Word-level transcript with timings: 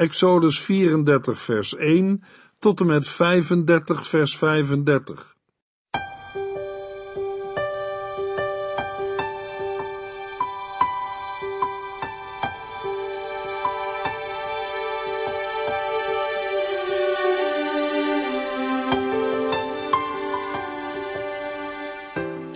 Exodus 0.00 0.60
34 0.60 1.38
vers 1.42 1.76
1 1.76 2.22
tot 2.58 2.80
en 2.80 2.86
met 2.86 3.08
35 3.08 4.06
vers 4.06 4.36
35. 4.36 5.36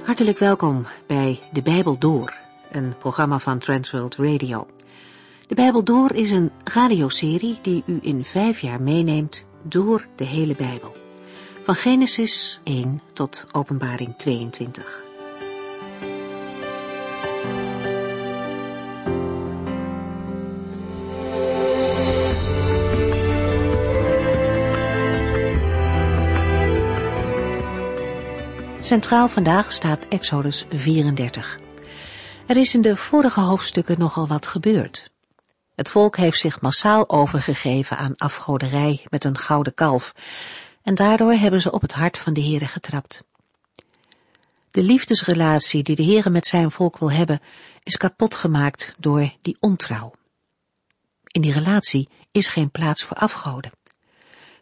Hartelijk 0.04 0.38
welkom 0.38 0.86
bij 1.06 1.40
De 1.52 1.62
Bijbel 1.62 1.98
Door, 1.98 2.34
een 2.70 2.94
programma 2.98 3.38
van 3.38 3.58
Transworld 3.58 4.16
Radio. 4.16 4.66
De 5.46 5.54
Bijbel 5.54 5.84
Door 5.84 6.12
is 6.12 6.30
een 6.30 6.50
radioserie 6.64 7.58
die 7.62 7.82
u 7.86 7.98
in 8.02 8.24
vijf 8.24 8.60
jaar 8.60 8.82
meeneemt 8.82 9.44
door 9.62 10.06
de 10.16 10.24
hele 10.24 10.54
Bijbel. 10.54 10.96
Van 11.62 11.74
Genesis 11.74 12.60
1 12.62 13.02
tot 13.12 13.46
Openbaring 13.52 14.16
22. 14.16 15.02
Centraal 28.80 29.28
vandaag 29.28 29.72
staat 29.72 30.08
Exodus 30.08 30.66
34. 30.70 31.58
Er 32.46 32.56
is 32.56 32.74
in 32.74 32.80
de 32.80 32.96
vorige 32.96 33.40
hoofdstukken 33.40 33.98
nogal 33.98 34.26
wat 34.26 34.46
gebeurd. 34.46 35.12
Het 35.74 35.88
volk 35.88 36.16
heeft 36.16 36.38
zich 36.38 36.60
massaal 36.60 37.08
overgegeven 37.08 37.96
aan 37.96 38.16
afgoderij 38.16 39.06
met 39.10 39.24
een 39.24 39.38
gouden 39.38 39.74
kalf, 39.74 40.14
en 40.82 40.94
daardoor 40.94 41.32
hebben 41.32 41.60
ze 41.60 41.72
op 41.72 41.80
het 41.80 41.92
hart 41.92 42.18
van 42.18 42.32
de 42.32 42.40
Heere 42.40 42.66
getrapt. 42.66 43.24
De 44.70 44.82
liefdesrelatie 44.82 45.82
die 45.82 45.96
de 45.96 46.04
Heere 46.04 46.30
met 46.30 46.46
zijn 46.46 46.70
volk 46.70 46.98
wil 46.98 47.10
hebben, 47.10 47.40
is 47.82 47.96
kapot 47.96 48.34
gemaakt 48.34 48.94
door 48.98 49.32
die 49.42 49.56
ontrouw. 49.60 50.12
In 51.26 51.40
die 51.40 51.52
relatie 51.52 52.08
is 52.32 52.48
geen 52.48 52.70
plaats 52.70 53.04
voor 53.04 53.16
afgoden. 53.16 53.72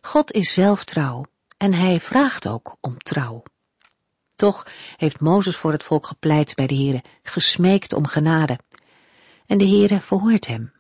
God 0.01 0.33
is 0.33 0.53
zelf 0.53 0.85
trouw 0.85 1.25
en 1.57 1.75
hij 1.75 2.01
vraagt 2.01 2.47
ook 2.47 2.77
om 2.81 2.99
trouw. 2.99 3.43
Toch 4.35 4.67
heeft 4.97 5.21
Mozes 5.21 5.57
voor 5.57 5.73
het 5.73 5.83
volk 5.83 6.07
gepleit 6.07 6.55
bij 6.55 6.67
de 6.67 6.75
Heere, 6.75 7.03
gesmeekt 7.23 7.93
om 7.93 8.07
genade. 8.07 8.59
En 9.47 9.59
de 9.59 9.69
Heere 9.69 10.01
verhoort 10.01 10.47
hem. 10.47 10.73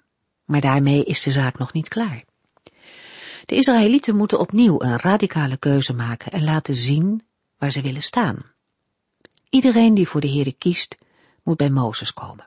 Maar 0.44 0.60
daarmee 0.60 1.04
is 1.04 1.22
de 1.22 1.30
zaak 1.30 1.58
nog 1.58 1.72
niet 1.72 1.88
klaar. 1.88 2.24
De 3.46 3.54
Israëlieten 3.54 4.16
moeten 4.16 4.38
opnieuw 4.40 4.82
een 4.82 4.98
radicale 4.98 5.56
keuze 5.56 5.92
maken 5.92 6.32
en 6.32 6.44
laten 6.44 6.76
zien 6.76 7.22
waar 7.58 7.70
ze 7.70 7.82
willen 7.82 8.02
staan. 8.02 8.42
Iedereen 9.50 9.94
die 9.94 10.08
voor 10.08 10.20
de 10.20 10.28
Heere 10.30 10.52
kiest, 10.52 10.96
moet 11.42 11.56
bij 11.56 11.70
Mozes 11.70 12.12
komen. 12.12 12.46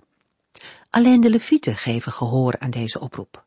Alleen 0.89 1.21
de 1.21 1.29
Levieten 1.29 1.75
geven 1.75 2.11
gehoor 2.11 2.59
aan 2.59 2.69
deze 2.69 2.99
oproep. 2.99 3.45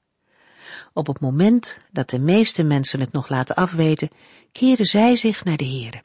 Op 0.92 1.06
het 1.06 1.20
moment 1.20 1.78
dat 1.92 2.10
de 2.10 2.18
meeste 2.18 2.62
mensen 2.62 3.00
het 3.00 3.12
nog 3.12 3.28
laten 3.28 3.56
afweten, 3.56 4.08
keren 4.52 4.86
zij 4.86 5.16
zich 5.16 5.44
naar 5.44 5.56
de 5.56 5.66
Heere. 5.66 6.02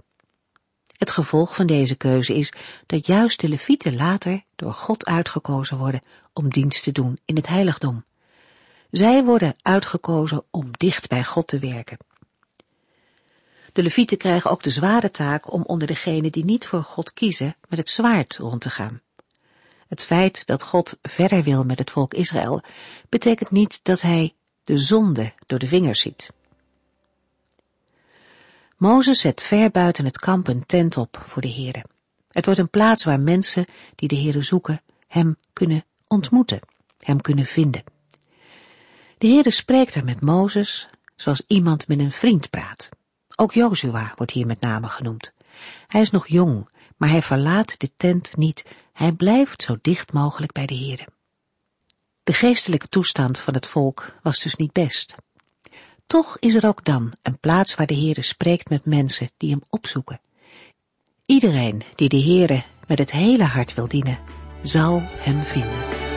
Het 0.98 1.12
gevolg 1.12 1.56
van 1.56 1.68
deze 1.68 1.96
keuze 1.96 2.36
is 2.36 2.54
dat 2.86 3.06
juist 3.06 3.40
de 3.40 3.50
levieten 3.50 3.96
later 3.96 4.44
door 4.56 4.74
God 4.74 5.06
uitgekozen 5.06 5.78
worden 5.78 6.02
om 6.34 6.50
dienst 6.50 6.84
te 6.84 6.92
doen 6.92 7.20
in 7.26 7.36
het 7.36 7.48
heiligdom. 7.48 8.06
Zij 8.94 9.24
worden 9.24 9.56
uitgekozen 9.62 10.44
om 10.52 10.72
dicht 10.72 11.10
bij 11.10 11.24
God 11.24 11.48
te 11.48 11.60
werken. 11.60 11.98
De 13.72 13.84
levieten 13.84 14.18
krijgen 14.18 14.52
ook 14.52 14.64
de 14.64 14.70
zware 14.70 15.12
taak 15.12 15.52
om 15.52 15.64
onder 15.64 15.88
degenen 15.88 16.32
die 16.32 16.46
niet 16.46 16.68
voor 16.68 16.84
God 16.84 17.14
kiezen 17.14 17.56
met 17.70 17.80
het 17.80 17.90
zwaard 17.90 18.38
rond 18.38 18.62
te 18.62 18.70
gaan. 18.70 19.02
Het 19.88 20.04
feit 20.04 20.46
dat 20.46 20.64
God 20.64 20.98
verder 21.02 21.44
wil 21.44 21.64
met 21.64 21.80
het 21.80 21.92
volk 21.92 22.14
Israël 22.14 22.64
betekent 23.10 23.52
niet 23.52 23.80
dat 23.84 24.02
hij 24.02 24.34
de 24.64 24.78
zonde 24.78 25.34
door 25.46 25.60
de 25.60 25.68
vingers 25.68 26.00
ziet. 26.00 26.34
Mozes 28.78 29.20
zet 29.20 29.42
ver 29.42 29.72
buiten 29.72 30.06
het 30.06 30.20
kamp 30.20 30.48
een 30.48 30.66
tent 30.66 30.98
op 30.98 31.24
voor 31.26 31.42
de 31.42 31.54
Heere. 31.54 31.86
Het 32.32 32.46
wordt 32.46 32.60
een 32.60 32.70
plaats 32.70 33.04
waar 33.04 33.20
mensen 33.20 33.66
die 33.96 34.08
de 34.08 34.18
Heere 34.18 34.42
zoeken 34.42 34.82
hem 35.08 35.38
kunnen 35.54 35.86
ontmoeten, 36.08 36.60
hem 36.98 37.22
kunnen 37.22 37.46
vinden. 37.46 37.93
De 39.24 39.30
Heere 39.30 39.52
spreekt 39.52 39.96
er 39.96 40.04
met 40.04 40.22
Mozes 40.22 40.90
zoals 41.16 41.44
iemand 41.48 41.88
met 41.88 42.00
een 42.00 42.12
vriend 42.12 42.50
praat. 42.50 42.90
Ook 43.36 43.54
Jozua 43.54 44.14
wordt 44.16 44.32
hier 44.32 44.46
met 44.46 44.62
name 44.62 44.88
genoemd. 44.88 45.34
Hij 45.88 46.02
is 46.02 46.10
nog 46.10 46.28
jong, 46.28 46.70
maar 46.98 47.10
hij 47.10 47.22
verlaat 47.22 47.80
de 47.80 47.92
tent 47.96 48.38
niet. 48.38 48.66
Hij 48.94 49.12
blijft 49.12 49.64
zo 49.64 49.78
dicht 49.82 50.14
mogelijk 50.14 50.52
bij 50.52 50.66
de 50.66 50.76
Heere. 50.76 51.08
De 52.24 52.34
geestelijke 52.34 52.88
toestand 52.88 53.40
van 53.40 53.54
het 53.54 53.68
volk 53.68 54.16
was 54.24 54.42
dus 54.42 54.56
niet 54.56 54.72
best. 54.72 55.16
Toch 56.06 56.38
is 56.40 56.56
er 56.56 56.66
ook 56.68 56.86
dan 56.86 57.14
een 57.22 57.40
plaats 57.40 57.76
waar 57.76 57.88
de 57.88 57.96
Heere 57.96 58.22
spreekt 58.22 58.70
met 58.70 58.86
mensen 58.86 59.32
die 59.38 59.52
hem 59.52 59.62
opzoeken. 59.70 60.22
Iedereen 61.26 61.84
die 61.96 62.10
de 62.10 62.22
Heere 62.22 62.64
met 62.88 63.00
het 63.00 63.12
hele 63.12 63.44
hart 63.44 63.74
wil 63.74 63.88
dienen, 63.88 64.20
zal 64.62 65.02
hem 65.04 65.42
vinden. 65.42 66.13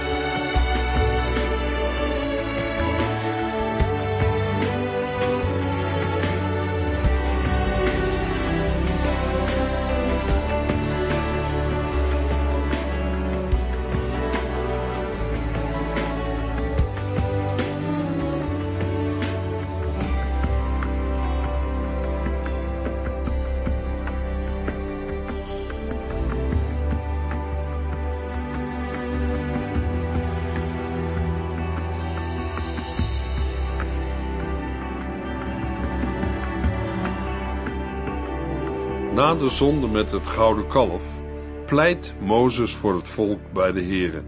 De 39.38 39.48
zonde 39.48 39.86
met 39.86 40.10
het 40.10 40.26
gouden 40.26 40.66
kalf 40.69 41.20
pleit 41.66 42.14
Mozes 42.20 42.74
voor 42.74 42.94
het 42.94 43.08
volk 43.08 43.52
bij 43.52 43.72
de 43.72 43.82
Here. 43.82 44.24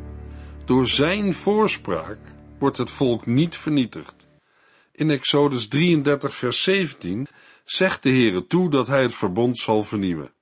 Door 0.65 0.87
zijn 0.87 1.35
voorspraak 1.35 2.19
wordt 2.59 2.77
het 2.77 2.91
volk 2.91 3.27
niet 3.27 3.57
vernietigd. 3.57 4.27
In 4.93 5.11
Exodus 5.11 5.69
33 5.69 6.35
vers 6.35 6.63
17 6.63 7.27
zegt 7.65 8.03
de 8.03 8.11
Heere 8.11 8.47
toe 8.47 8.71
dat 8.71 8.87
hij 8.87 9.03
het 9.03 9.15
verbond 9.15 9.59
zal 9.59 9.85
vernieuwen. 9.85 10.33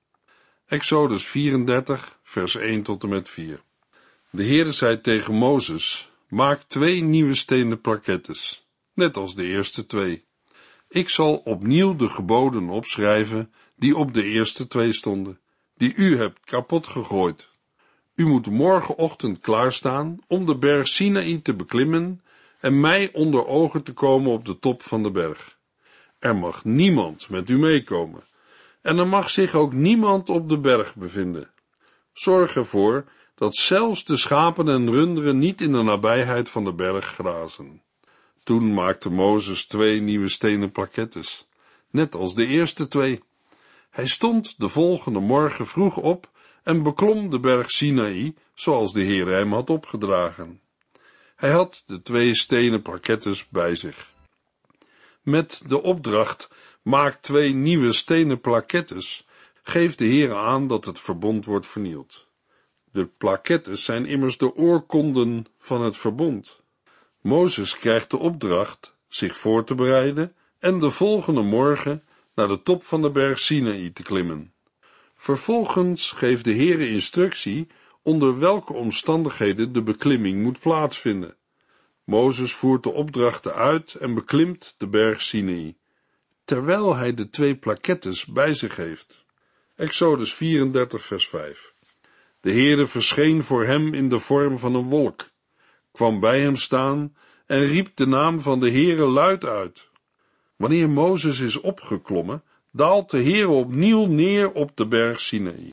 Exodus 0.66 1.26
34 1.26 2.18
vers 2.22 2.56
1 2.56 2.82
tot 2.82 3.02
en 3.02 3.08
met 3.08 3.28
4. 3.28 3.62
De 4.30 4.44
Heere 4.44 4.72
zei 4.72 5.00
tegen 5.00 5.34
Mozes, 5.34 6.10
maak 6.28 6.62
twee 6.62 7.00
nieuwe 7.02 7.34
stenen 7.34 7.80
plakettes, 7.80 8.66
net 8.94 9.16
als 9.16 9.34
de 9.34 9.44
eerste 9.44 9.86
twee. 9.86 10.24
Ik 10.88 11.08
zal 11.08 11.36
opnieuw 11.36 11.96
de 11.96 12.08
geboden 12.08 12.68
opschrijven 12.68 13.52
die 13.76 13.96
op 13.96 14.14
de 14.14 14.24
eerste 14.24 14.66
twee 14.66 14.92
stonden, 14.92 15.40
die 15.76 15.94
u 15.94 16.16
hebt 16.16 16.40
kapot 16.44 16.86
gegooid. 16.86 17.48
U 18.14 18.26
moet 18.26 18.50
morgenochtend 18.50 19.40
klaarstaan 19.40 20.18
om 20.26 20.46
de 20.46 20.56
berg 20.56 20.88
Sinaï 20.88 21.40
te 21.42 21.54
beklimmen 21.54 22.22
en 22.60 22.80
mij 22.80 23.12
onder 23.12 23.46
ogen 23.46 23.82
te 23.82 23.92
komen 23.92 24.32
op 24.32 24.44
de 24.44 24.58
top 24.58 24.82
van 24.82 25.02
de 25.02 25.10
berg. 25.10 25.58
Er 26.18 26.36
mag 26.36 26.64
niemand 26.64 27.28
met 27.28 27.50
u 27.50 27.58
meekomen 27.58 28.24
en 28.82 28.98
er 28.98 29.08
mag 29.08 29.30
zich 29.30 29.54
ook 29.54 29.72
niemand 29.72 30.28
op 30.28 30.48
de 30.48 30.58
berg 30.58 30.94
bevinden. 30.94 31.50
Zorg 32.12 32.56
ervoor 32.56 33.04
dat 33.34 33.56
zelfs 33.56 34.04
de 34.04 34.16
schapen 34.16 34.68
en 34.68 34.90
runderen 34.90 35.38
niet 35.38 35.60
in 35.60 35.72
de 35.72 35.82
nabijheid 35.82 36.48
van 36.48 36.64
de 36.64 36.72
berg 36.72 37.04
grazen. 37.04 37.82
Toen 38.42 38.74
maakte 38.74 39.10
Mozes 39.10 39.66
twee 39.66 40.00
nieuwe 40.00 40.28
stenen 40.28 40.70
plakettes, 40.70 41.48
net 41.90 42.14
als 42.14 42.34
de 42.34 42.46
eerste 42.46 42.88
twee. 42.88 43.22
Hij 43.96 44.06
stond 44.06 44.54
de 44.58 44.68
volgende 44.68 45.20
morgen 45.20 45.66
vroeg 45.66 45.96
op 45.96 46.30
en 46.62 46.82
beklom 46.82 47.30
de 47.30 47.40
berg 47.40 47.70
Sinaï, 47.70 48.34
zoals 48.54 48.92
de 48.92 49.00
Heer 49.00 49.26
hem 49.26 49.52
had 49.52 49.70
opgedragen. 49.70 50.60
Hij 51.36 51.50
had 51.50 51.82
de 51.86 52.02
twee 52.02 52.34
stenen 52.34 52.82
plakettes 52.82 53.48
bij 53.48 53.74
zich. 53.74 54.10
Met 55.22 55.62
de 55.66 55.82
opdracht, 55.82 56.48
maak 56.82 57.22
twee 57.22 57.52
nieuwe 57.52 57.92
stenen 57.92 58.40
plakettes, 58.40 59.26
geeft 59.62 59.98
de 59.98 60.04
Heer 60.04 60.34
aan 60.34 60.66
dat 60.66 60.84
het 60.84 61.00
verbond 61.00 61.44
wordt 61.44 61.66
vernield. 61.66 62.26
De 62.92 63.06
plakettes 63.06 63.84
zijn 63.84 64.06
immers 64.06 64.38
de 64.38 64.54
oorkonden 64.54 65.46
van 65.58 65.82
het 65.82 65.96
verbond. 65.96 66.60
Mozes 67.20 67.78
krijgt 67.78 68.10
de 68.10 68.18
opdracht 68.18 68.96
zich 69.08 69.36
voor 69.36 69.64
te 69.64 69.74
bereiden 69.74 70.34
en 70.58 70.78
de 70.78 70.90
volgende 70.90 71.42
morgen 71.42 72.02
naar 72.36 72.48
de 72.48 72.62
top 72.62 72.84
van 72.84 73.02
de 73.02 73.10
berg 73.10 73.38
Sinaï 73.38 73.90
te 73.90 74.02
klimmen. 74.02 74.52
Vervolgens 75.14 76.10
geeft 76.12 76.44
de 76.44 76.54
Heere 76.54 76.88
instructie 76.88 77.66
onder 78.02 78.38
welke 78.38 78.72
omstandigheden 78.72 79.72
de 79.72 79.82
beklimming 79.82 80.42
moet 80.42 80.60
plaatsvinden. 80.60 81.36
Mozes 82.04 82.52
voert 82.52 82.82
de 82.82 82.92
opdrachten 82.92 83.54
uit 83.54 83.94
en 83.94 84.14
beklimt 84.14 84.74
de 84.78 84.86
berg 84.86 85.22
Sinaï, 85.22 85.76
terwijl 86.44 86.96
hij 86.96 87.14
de 87.14 87.30
twee 87.30 87.54
plakettes 87.54 88.26
bij 88.26 88.54
zich 88.54 88.76
heeft. 88.76 89.24
Exodus 89.74 90.34
34 90.34 91.04
vers 91.04 91.28
5 91.28 91.72
De 92.40 92.52
Heere 92.52 92.86
verscheen 92.86 93.42
voor 93.42 93.64
hem 93.64 93.94
in 93.94 94.08
de 94.08 94.18
vorm 94.18 94.58
van 94.58 94.74
een 94.74 94.88
wolk, 94.88 95.30
kwam 95.92 96.20
bij 96.20 96.40
hem 96.40 96.56
staan 96.56 97.16
en 97.46 97.66
riep 97.66 97.96
de 97.96 98.06
naam 98.06 98.40
van 98.40 98.60
de 98.60 98.70
Heere 98.70 99.06
luid 99.06 99.44
uit. 99.44 99.88
Wanneer 100.56 100.88
Mozes 100.88 101.40
is 101.40 101.60
opgeklommen, 101.60 102.42
daalt 102.70 103.10
de 103.10 103.22
Heere 103.22 103.48
opnieuw 103.48 104.06
neer 104.06 104.52
op 104.52 104.76
de 104.76 104.86
berg 104.86 105.20
Sinaï. 105.20 105.70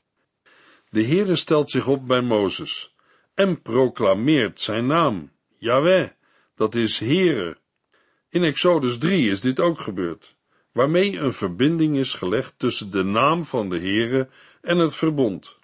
De 0.90 1.04
Heere 1.04 1.36
stelt 1.36 1.70
zich 1.70 1.86
op 1.86 2.06
bij 2.06 2.20
Mozes 2.22 2.94
en 3.34 3.62
proclameert 3.62 4.60
zijn 4.60 4.86
naam, 4.86 5.30
Yahweh, 5.58 6.08
dat 6.54 6.74
is 6.74 6.98
Heere. 6.98 7.56
In 8.28 8.42
Exodus 8.42 8.98
3 8.98 9.30
is 9.30 9.40
dit 9.40 9.60
ook 9.60 9.80
gebeurd, 9.80 10.36
waarmee 10.72 11.18
een 11.18 11.32
verbinding 11.32 11.96
is 11.96 12.14
gelegd 12.14 12.54
tussen 12.56 12.90
de 12.90 13.02
naam 13.02 13.44
van 13.44 13.68
de 13.68 13.78
Heere 13.78 14.28
en 14.60 14.78
het 14.78 14.94
verbond. 14.94 15.58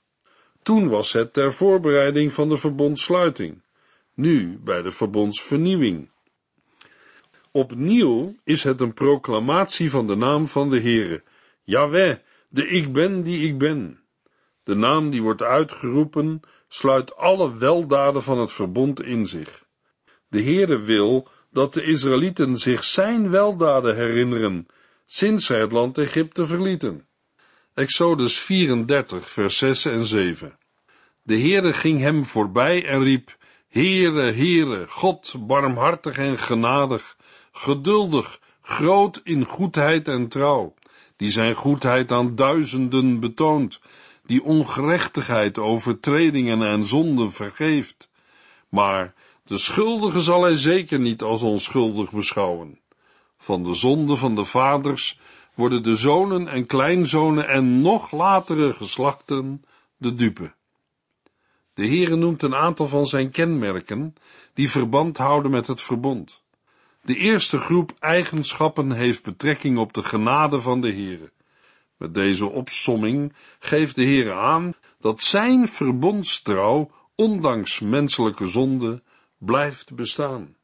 Toen 0.63 0.89
was 0.89 1.13
het 1.13 1.33
ter 1.33 1.53
voorbereiding 1.53 2.33
van 2.33 2.49
de 2.49 2.57
verbondsluiting, 2.57 3.63
nu 4.15 4.59
bij 4.59 4.83
de 4.83 4.91
verbondsvernieuwing. 4.91 6.09
Opnieuw 7.53 8.37
is 8.45 8.65
het 8.65 8.81
een 8.81 8.95
proclamatie 8.95 9.91
van 9.91 10.07
de 10.07 10.15
naam 10.15 10.47
van 10.47 10.71
de 10.71 10.81
Heere, 10.81 11.23
Yahweh, 11.63 12.17
de 12.49 12.69
ik 12.69 12.93
ben 12.93 13.23
die 13.23 13.49
ik 13.49 13.59
ben. 13.59 14.01
De 14.63 14.75
naam 14.75 15.11
die 15.11 15.23
wordt 15.23 15.43
uitgeroepen 15.43 16.41
sluit 16.69 17.17
alle 17.17 17.57
weldaden 17.57 18.23
van 18.23 18.39
het 18.39 18.53
verbond 18.53 19.03
in 19.03 19.27
zich. 19.27 19.65
De 20.29 20.43
Heere 20.43 20.79
wil 20.79 21.29
dat 21.51 21.75
de 21.75 21.83
Israëlieten 21.83 22.57
zich 22.57 22.85
zijn 22.85 23.31
weldaden 23.31 23.97
herinneren, 23.97 24.67
sinds 25.07 25.47
zij 25.47 25.61
het 25.61 25.73
land 25.73 25.99
Egypte 25.99 26.47
verlieten. 26.47 27.07
Exodus 27.75 28.39
34, 28.39 29.31
vers 29.31 29.59
6 29.59 29.85
en 29.85 30.05
7. 30.05 30.59
De 31.23 31.39
Heere 31.39 31.73
ging 31.73 32.01
hem 32.01 32.25
voorbij 32.25 32.87
en 32.87 33.03
riep, 33.03 33.37
Heere, 33.69 34.33
Heere, 34.33 34.89
God, 34.89 35.35
barmhartig 35.39 36.19
en 36.19 36.39
genadig, 36.39 37.17
geduldig, 37.61 38.41
groot 38.63 39.21
in 39.25 39.45
goedheid 39.45 40.09
en 40.09 40.29
trouw, 40.29 40.75
die 41.17 41.31
zijn 41.31 41.55
goedheid 41.55 42.13
aan 42.13 42.35
duizenden 42.35 43.21
betoont, 43.21 43.81
die 44.27 44.45
ongerechtigheid, 44.45 45.59
overtredingen 45.59 46.63
en 46.63 46.85
zonden 46.85 47.33
vergeeft. 47.33 48.11
Maar 48.69 49.15
de 49.45 49.59
schuldige 49.59 50.21
zal 50.21 50.43
hij 50.43 50.57
zeker 50.57 50.99
niet 50.99 51.23
als 51.23 51.43
onschuldig 51.43 52.11
beschouwen. 52.11 52.79
Van 53.37 53.65
de 53.65 53.75
zonde 53.75 54.17
van 54.17 54.35
de 54.35 54.45
vaders 54.45 55.19
worden 55.55 55.83
de 55.83 55.97
zonen 55.97 56.49
en 56.49 56.67
kleinzonen 56.67 57.49
en 57.49 57.81
nog 57.81 58.11
latere 58.11 58.73
geslachten 58.73 59.65
de 59.97 60.15
dupe. 60.15 60.53
De 61.75 61.87
Heere 61.87 62.17
noemt 62.17 62.43
een 62.43 62.55
aantal 62.55 62.87
van 62.87 63.07
zijn 63.07 63.31
kenmerken 63.31 64.15
die 64.55 64.71
verband 64.71 65.17
houden 65.17 65.51
met 65.51 65.67
het 65.67 65.83
verbond. 65.83 66.43
De 67.03 67.17
eerste 67.17 67.59
groep 67.59 67.93
eigenschappen 67.99 68.93
heeft 68.93 69.23
betrekking 69.23 69.79
op 69.79 69.93
de 69.93 70.03
genade 70.03 70.61
van 70.61 70.81
de 70.81 70.93
Heere. 70.93 71.33
Met 71.97 72.15
deze 72.15 72.47
opsomming 72.47 73.33
geeft 73.59 73.95
de 73.95 74.05
Heere 74.05 74.33
aan 74.33 74.75
dat 74.99 75.21
zijn 75.23 75.69
verbondstrouw, 75.69 76.91
ondanks 77.15 77.81
menselijke 77.81 78.47
zonde, 78.47 79.03
blijft 79.39 79.95
bestaan. 79.95 80.57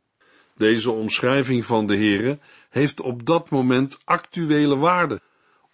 Deze 0.56 0.91
omschrijving 0.91 1.65
van 1.67 1.87
de 1.87 1.97
Heere 1.97 2.39
heeft 2.71 3.00
op 3.00 3.27
dat 3.27 3.50
moment 3.50 4.00
actuele 4.05 4.77
waarde, 4.77 5.21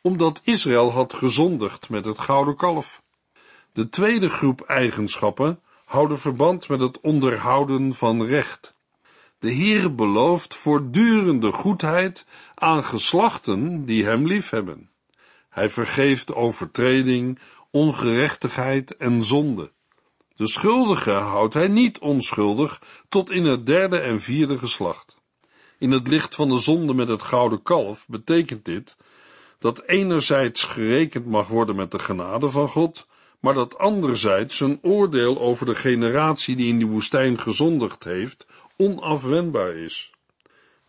omdat 0.01 0.41
Israël 0.45 0.93
had 0.93 1.13
gezondigd 1.13 1.89
met 1.89 2.05
het 2.05 2.19
gouden 2.19 2.57
kalf. 2.57 3.03
De 3.73 3.89
tweede 3.89 4.29
groep 4.29 4.61
eigenschappen 4.61 5.61
houden 5.85 6.19
verband 6.19 6.69
met 6.69 6.81
het 6.81 7.01
onderhouden 7.01 7.95
van 7.95 8.23
recht. 8.23 8.75
De 9.43 9.55
Heere 9.55 9.91
belooft 9.91 10.55
voortdurende 10.55 11.53
goedheid 11.53 12.27
aan 12.55 12.85
geslachten 12.85 13.85
die 13.85 14.05
hem 14.05 14.27
liefhebben. 14.27 14.91
Hij 15.49 15.71
vergeeft 15.71 16.35
overtreding, 16.35 17.39
ongerechtigheid 17.71 18.97
en 18.97 19.23
zonde. 19.23 19.71
De 20.37 20.49
schuldige 20.49 21.11
houdt 21.11 21.55
hij 21.55 21.69
niet 21.69 21.99
onschuldig 21.99 22.81
tot 23.09 23.31
in 23.31 23.45
het 23.45 23.67
derde 23.67 23.99
en 23.99 24.21
vierde 24.21 24.59
geslacht. 24.59 25.17
In 25.79 25.91
het 25.91 26.09
licht 26.09 26.35
van 26.35 26.49
de 26.49 26.59
zonde 26.59 26.95
met 26.95 27.09
het 27.09 27.23
gouden 27.23 27.63
kalf 27.63 28.07
betekent 28.09 28.65
dit 28.65 28.97
dat 29.59 29.83
enerzijds 29.87 30.65
gerekend 30.65 31.27
mag 31.27 31.49
worden 31.49 31.77
met 31.77 31.91
de 31.91 31.99
genade 31.99 32.51
van 32.51 32.69
God, 32.69 33.07
maar 33.43 33.55
dat 33.55 33.79
anderzijds 33.79 34.61
een 34.61 34.79
oordeel 34.83 35.41
over 35.41 35.67
de 35.67 35.75
generatie 35.75 36.57
die 36.57 36.69
in 36.69 36.79
die 36.79 36.87
woestijn 36.87 37.39
gezondigd 37.39 38.05
heeft, 38.05 38.47
onafwendbaar 38.77 39.75
is. 39.75 40.13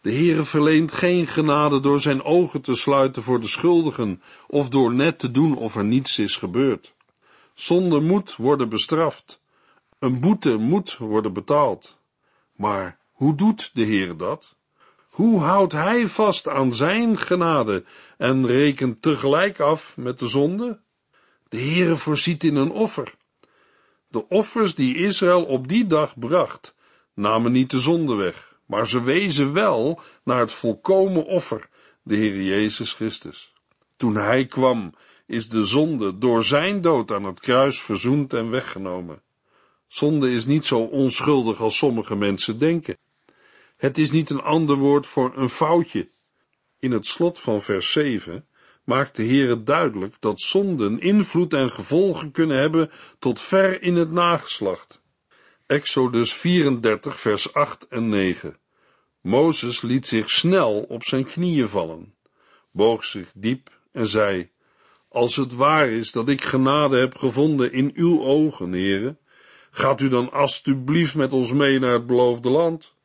De 0.01 0.13
Heere 0.13 0.43
verleent 0.43 0.93
geen 0.93 1.27
genade 1.27 1.79
door 1.79 1.99
zijn 1.99 2.23
ogen 2.23 2.61
te 2.61 2.75
sluiten 2.75 3.23
voor 3.23 3.39
de 3.39 3.47
schuldigen 3.47 4.21
of 4.47 4.69
door 4.69 4.93
net 4.93 5.19
te 5.19 5.31
doen 5.31 5.57
of 5.57 5.75
er 5.75 5.83
niets 5.83 6.19
is 6.19 6.35
gebeurd. 6.35 6.93
Zonde 7.53 7.99
moet 7.99 8.35
worden 8.35 8.69
bestraft. 8.69 9.41
Een 9.99 10.19
boete 10.19 10.55
moet 10.55 10.97
worden 10.97 11.33
betaald. 11.33 11.97
Maar 12.55 12.97
hoe 13.11 13.35
doet 13.35 13.71
de 13.73 13.83
Heer 13.83 14.17
dat? 14.17 14.55
Hoe 15.09 15.39
houdt 15.39 15.73
Hij 15.73 16.07
vast 16.07 16.47
aan 16.47 16.73
Zijn 16.73 17.17
genade 17.17 17.83
en 18.17 18.45
rekent 18.47 19.01
tegelijk 19.01 19.59
af 19.59 19.97
met 19.97 20.19
de 20.19 20.27
zonde? 20.27 20.79
De 21.49 21.57
Heere 21.57 21.95
voorziet 21.95 22.43
in 22.43 22.55
een 22.55 22.71
offer. 22.71 23.13
De 24.07 24.27
offers 24.27 24.75
die 24.75 24.95
Israël 24.95 25.43
op 25.43 25.67
die 25.67 25.87
dag 25.87 26.19
bracht, 26.19 26.75
namen 27.13 27.51
niet 27.51 27.69
de 27.69 27.79
zonde 27.79 28.15
weg, 28.15 28.57
maar 28.65 28.87
ze 28.87 29.03
wezen 29.03 29.53
wel 29.53 29.99
naar 30.23 30.39
het 30.39 30.53
volkomen 30.53 31.25
offer, 31.25 31.69
de 32.03 32.15
Heer 32.15 32.41
Jezus 32.41 32.93
Christus. 32.93 33.53
Toen 33.97 34.15
Hij 34.15 34.45
kwam, 34.45 34.93
is 35.25 35.49
de 35.49 35.63
zonde 35.63 36.17
door 36.17 36.43
Zijn 36.43 36.81
dood 36.81 37.11
aan 37.11 37.23
het 37.23 37.39
kruis 37.39 37.81
verzoend 37.81 38.33
en 38.33 38.49
weggenomen. 38.49 39.21
Zonde 39.87 40.31
is 40.31 40.45
niet 40.45 40.65
zo 40.65 40.79
onschuldig 40.79 41.61
als 41.61 41.77
sommige 41.77 42.15
mensen 42.15 42.59
denken. 42.59 42.97
Het 43.77 43.97
is 43.97 44.11
niet 44.11 44.29
een 44.29 44.41
ander 44.41 44.75
woord 44.75 45.07
voor 45.07 45.31
een 45.35 45.49
foutje. 45.49 46.09
In 46.79 46.91
het 46.91 47.05
slot 47.05 47.39
van 47.39 47.61
vers 47.61 47.91
7 47.91 48.47
maakt 48.83 49.15
de 49.15 49.25
Heere 49.25 49.63
duidelijk 49.63 50.15
dat 50.19 50.41
zonden 50.41 50.99
invloed 50.99 51.53
en 51.53 51.69
gevolgen 51.69 52.31
kunnen 52.31 52.57
hebben 52.57 52.91
tot 53.19 53.39
ver 53.39 53.81
in 53.81 53.95
het 53.95 54.11
nageslacht. 54.11 55.01
Exodus 55.65 56.33
34 56.33 57.19
vers 57.19 57.53
8 57.53 57.87
en 57.87 58.09
9 58.09 58.57
Mozes 59.21 59.81
liet 59.81 60.07
zich 60.07 60.31
snel 60.31 60.81
op 60.81 61.03
zijn 61.03 61.23
knieën 61.23 61.69
vallen, 61.69 62.15
boog 62.71 63.03
zich 63.03 63.31
diep 63.35 63.79
en 63.91 64.07
zei, 64.07 64.49
als 65.09 65.35
het 65.35 65.53
waar 65.53 65.89
is 65.89 66.11
dat 66.11 66.29
ik 66.29 66.43
genade 66.43 66.97
heb 66.97 67.15
gevonden 67.15 67.71
in 67.71 67.91
uw 67.95 68.23
ogen, 68.23 68.73
heren, 68.73 69.19
gaat 69.71 70.01
u 70.01 70.07
dan 70.07 70.31
alstublieft 70.31 71.15
met 71.15 71.33
ons 71.33 71.51
mee 71.51 71.79
naar 71.79 71.93
het 71.93 72.05
beloofde 72.05 72.49
land? 72.49 72.95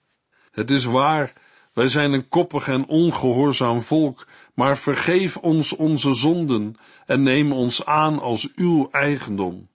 Het 0.50 0.70
is 0.70 0.84
waar, 0.84 1.32
wij 1.72 1.88
zijn 1.88 2.12
een 2.12 2.28
koppig 2.28 2.68
en 2.68 2.86
ongehoorzaam 2.86 3.80
volk, 3.80 4.26
maar 4.54 4.78
vergeef 4.78 5.36
ons 5.36 5.76
onze 5.76 6.14
zonden 6.14 6.76
en 7.06 7.22
neem 7.22 7.52
ons 7.52 7.84
aan 7.84 8.18
als 8.18 8.48
uw 8.54 8.88
eigendom. 8.90 9.68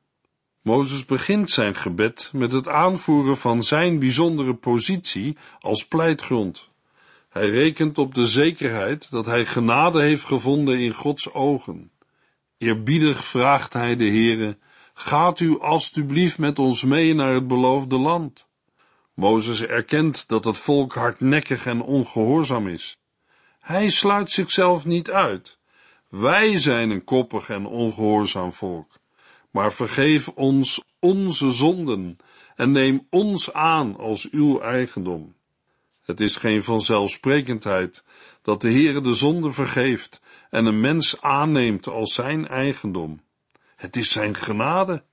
Mozes 0.63 1.05
begint 1.05 1.49
zijn 1.49 1.75
gebed 1.75 2.29
met 2.33 2.51
het 2.51 2.67
aanvoeren 2.67 3.37
van 3.37 3.63
zijn 3.63 3.99
bijzondere 3.99 4.53
positie 4.53 5.37
als 5.59 5.87
pleitgrond. 5.87 6.69
Hij 7.29 7.49
rekent 7.49 7.97
op 7.97 8.13
de 8.13 8.27
zekerheid 8.27 9.11
dat 9.11 9.25
hij 9.25 9.45
genade 9.45 10.01
heeft 10.01 10.25
gevonden 10.25 10.79
in 10.79 10.93
Gods 10.93 11.33
ogen. 11.33 11.91
Eerbiedig 12.57 13.25
vraagt 13.25 13.73
hij 13.73 13.95
de 13.95 14.05
Heere, 14.05 14.57
gaat 14.93 15.39
u 15.39 15.59
alstublieft 15.59 16.37
met 16.37 16.59
ons 16.59 16.83
mee 16.83 17.13
naar 17.13 17.33
het 17.33 17.47
beloofde 17.47 17.97
land? 17.97 18.47
Mozes 19.13 19.61
erkent 19.61 20.27
dat 20.27 20.45
het 20.45 20.57
volk 20.57 20.93
hardnekkig 20.93 21.65
en 21.65 21.81
ongehoorzaam 21.81 22.67
is. 22.67 22.97
Hij 23.59 23.89
sluit 23.89 24.31
zichzelf 24.31 24.85
niet 24.85 25.11
uit. 25.11 25.57
Wij 26.09 26.57
zijn 26.57 26.89
een 26.89 27.03
koppig 27.03 27.49
en 27.49 27.65
ongehoorzaam 27.65 28.51
volk. 28.51 29.01
Maar 29.53 29.73
vergeef 29.73 30.27
ons 30.27 30.83
onze 30.99 31.51
zonden 31.51 32.17
en 32.55 32.71
neem 32.71 33.07
ons 33.09 33.53
aan 33.53 33.97
als 33.97 34.29
uw 34.29 34.59
eigendom. 34.59 35.35
Het 36.01 36.19
is 36.19 36.37
geen 36.37 36.63
vanzelfsprekendheid 36.63 38.03
dat 38.41 38.61
de 38.61 38.71
Heere 38.71 39.01
de 39.01 39.13
zonde 39.13 39.51
vergeeft 39.51 40.21
en 40.49 40.65
een 40.65 40.79
mens 40.79 41.21
aanneemt 41.21 41.87
als 41.87 42.13
zijn 42.13 42.47
eigendom. 42.47 43.21
Het 43.75 43.95
is 43.95 44.11
zijn 44.11 44.35
genade. 44.35 45.03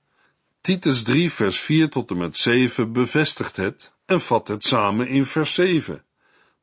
Titus 0.61 1.03
3 1.03 1.31
vers 1.31 1.59
4 1.59 1.89
tot 1.89 2.11
en 2.11 2.17
met 2.17 2.37
7 2.37 2.91
bevestigt 2.91 3.55
het 3.55 3.93
en 4.05 4.21
vat 4.21 4.47
het 4.47 4.63
samen 4.63 5.07
in 5.07 5.25
vers 5.25 5.53
7. 5.53 6.03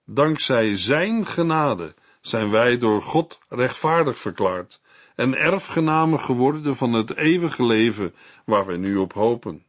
Dankzij 0.04 0.76
zijn 0.76 1.26
genade 1.26 1.94
zijn 2.20 2.50
wij 2.50 2.78
door 2.78 3.02
God 3.02 3.38
rechtvaardig 3.49 4.18
verklaard 4.18 4.80
en 5.18 5.34
erfgenamen 5.37 6.20
geworden 6.20 6.76
van 6.76 6.92
het 6.92 7.16
eeuwige 7.16 7.64
leven 7.64 8.14
waar 8.44 8.66
wij 8.66 8.76
nu 8.76 8.96
op 8.96 9.12
hopen. 9.12 9.64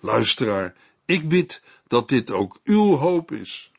Luisteraar, 0.00 0.74
ik 1.04 1.28
bid 1.28 1.62
dat 1.86 2.08
dit 2.08 2.30
ook 2.30 2.58
uw 2.64 2.94
hoop 2.94 3.32
is. 3.32 3.72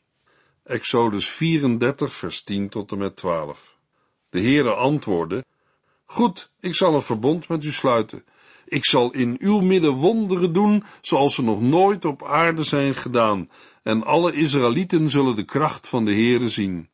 Exodus 0.64 1.28
34, 1.28 2.12
vers 2.12 2.42
10 2.42 2.68
tot 2.68 2.92
en 2.92 2.98
met 2.98 3.16
12. 3.16 3.76
De 4.30 4.40
Heere 4.40 4.74
antwoordde: 4.74 5.44
Goed, 6.04 6.50
ik 6.60 6.74
zal 6.74 6.94
een 6.94 7.02
verbond 7.02 7.48
met 7.48 7.64
u 7.64 7.72
sluiten. 7.72 8.24
Ik 8.66 8.84
zal 8.84 9.12
in 9.12 9.36
uw 9.40 9.60
midden 9.60 9.92
wonderen 9.92 10.52
doen, 10.52 10.84
zoals 11.00 11.34
ze 11.34 11.42
nog 11.42 11.60
nooit 11.60 12.04
op 12.04 12.24
aarde 12.24 12.62
zijn 12.62 12.94
gedaan, 12.94 13.50
en 13.82 14.04
alle 14.04 14.32
Israëlieten 14.32 15.10
zullen 15.10 15.34
de 15.34 15.44
kracht 15.44 15.88
van 15.88 16.04
de 16.04 16.12
Heere 16.12 16.48
zien. 16.48 16.88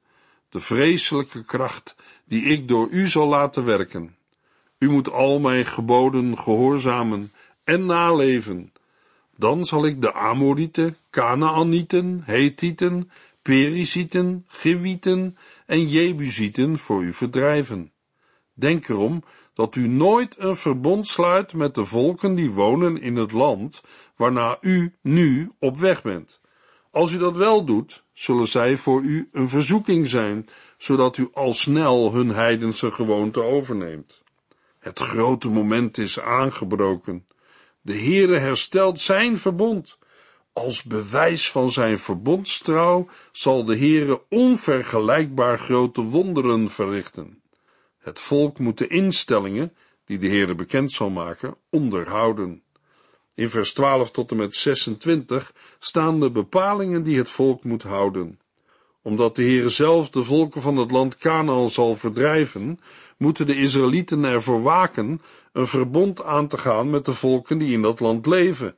De 0.55 0.61
vreselijke 0.61 1.45
kracht 1.45 1.97
die 2.25 2.43
ik 2.43 2.69
door 2.69 2.89
u 2.91 3.07
zal 3.07 3.29
laten 3.29 3.65
werken. 3.65 4.17
U 4.79 4.91
moet 4.91 5.11
al 5.11 5.39
mijn 5.39 5.67
geboden 5.67 6.39
gehoorzamen 6.39 7.33
en 7.65 7.87
naleven. 7.87 8.73
Dan 9.37 9.65
zal 9.65 9.87
ik 9.87 10.01
de 10.01 10.13
Amorieten, 10.13 10.97
Canaanieten, 11.11 12.23
Hethieten, 12.25 13.11
Perizieten, 13.43 14.45
Gewieten 14.49 15.37
en 15.67 15.89
Jebusieten 15.89 16.79
voor 16.79 17.03
u 17.03 17.13
verdrijven. 17.13 17.93
Denk 18.53 18.89
erom 18.89 19.25
dat 19.55 19.75
u 19.75 19.89
nooit 19.89 20.35
een 20.39 20.57
verbond 20.57 21.09
sluit 21.09 21.55
met 21.55 21.75
de 21.75 21.85
volken 21.85 22.35
die 22.35 22.51
wonen 22.51 23.01
in 23.01 23.17
het 23.17 23.33
land 23.33 23.83
waarna 24.17 24.59
u 24.61 24.95
nu 25.01 25.53
op 25.59 25.79
weg 25.79 26.03
bent. 26.03 26.41
Als 26.91 27.13
u 27.13 27.19
dat 27.19 27.37
wel 27.37 27.65
doet, 27.65 28.04
zullen 28.15 28.49
zij 28.49 28.77
voor 28.77 29.03
u 29.03 29.29
een 29.33 29.49
verzoeking 29.49 30.09
zijn, 30.09 30.49
zodat 30.77 31.17
u 31.17 31.29
al 31.33 31.55
snel 31.55 32.13
hun 32.13 32.29
heidense 32.29 32.91
gewoonte 32.91 33.43
overneemt. 33.43 34.23
Het 34.79 34.99
grote 34.99 35.49
moment 35.49 35.99
is 35.99 36.21
aangebroken. 36.21 37.27
De 37.81 37.95
Heere 37.99 38.39
herstelt 38.39 39.01
zijn 39.01 39.39
verbond. 39.39 39.99
Als 40.53 40.83
bewijs 40.83 41.51
van 41.51 41.71
zijn 41.71 41.99
verbondstrouw 41.99 43.09
zal 43.33 43.65
de 43.65 43.79
Heere 43.79 44.23
onvergelijkbaar 44.29 45.59
grote 45.59 46.03
wonderen 46.03 46.71
verrichten. 46.71 47.43
Het 47.99 48.19
volk 48.19 48.59
moet 48.59 48.79
de 48.79 48.87
instellingen, 48.87 49.77
die 50.05 50.19
de 50.19 50.29
Heere 50.29 50.55
bekend 50.55 50.93
zal 50.93 51.11
maken, 51.11 51.57
onderhouden. 51.71 52.64
In 53.35 53.49
vers 53.49 53.73
12 53.73 54.11
tot 54.11 54.31
en 54.31 54.37
met 54.37 54.55
26 54.55 55.53
staan 55.79 56.21
de 56.21 56.31
bepalingen 56.31 57.03
die 57.03 57.19
het 57.19 57.31
volk 57.31 57.65
moet 57.65 57.83
houden. 57.83 58.41
Omdat 59.03 59.37
de 59.37 59.43
Heere 59.43 59.69
zelf 59.69 60.11
de 60.11 60.25
volken 60.25 60.61
van 60.61 60.77
het 60.77 60.91
land 60.91 61.17
Canaan 61.17 61.69
zal 61.69 61.95
verdrijven, 61.95 62.81
moeten 63.17 63.47
de 63.47 63.57
Israëlieten 63.57 64.25
ervoor 64.25 64.63
waken 64.63 65.23
een 65.53 65.67
verbond 65.67 66.25
aan 66.25 66.49
te 66.49 66.59
gaan 66.59 66.91
met 66.91 67.05
de 67.05 67.13
volken 67.13 67.59
die 67.59 67.73
in 67.73 67.83
dat 67.83 68.01
land 68.01 68.27
leven. 68.27 68.77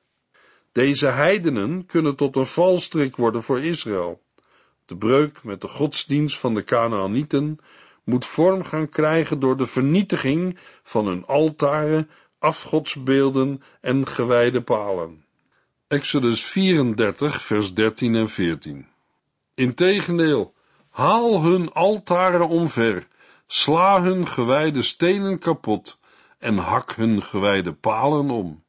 Deze 0.72 1.06
heidenen 1.06 1.86
kunnen 1.86 2.16
tot 2.16 2.36
een 2.36 2.46
valstrik 2.46 3.16
worden 3.16 3.42
voor 3.42 3.60
Israël. 3.60 4.22
De 4.86 4.96
breuk 4.96 5.44
met 5.44 5.60
de 5.60 5.68
godsdienst 5.68 6.38
van 6.38 6.54
de 6.54 6.64
Canaanieten 6.64 7.58
moet 8.04 8.25
vorm 8.25 8.64
gaan 8.64 8.88
krijgen 8.88 9.38
door 9.38 9.56
de 9.56 9.66
vernietiging 9.66 10.58
van 10.82 11.06
hun 11.06 11.26
altaren, 11.26 12.10
afgodsbeelden 12.38 13.62
en 13.80 14.06
gewijde 14.06 14.62
palen. 14.62 15.24
Exodus 15.88 16.44
34, 16.44 17.42
vers 17.42 17.74
13 17.74 18.14
en 18.14 18.28
14. 18.28 18.86
Integendeel, 19.54 20.54
haal 20.90 21.42
hun 21.42 21.72
altaren 21.72 22.48
omver, 22.48 23.06
sla 23.46 24.02
hun 24.02 24.26
gewijde 24.26 24.82
stenen 24.82 25.38
kapot 25.38 25.98
en 26.38 26.56
hak 26.56 26.94
hun 26.94 27.22
gewijde 27.22 27.72
palen 27.72 28.30
om. 28.30 28.64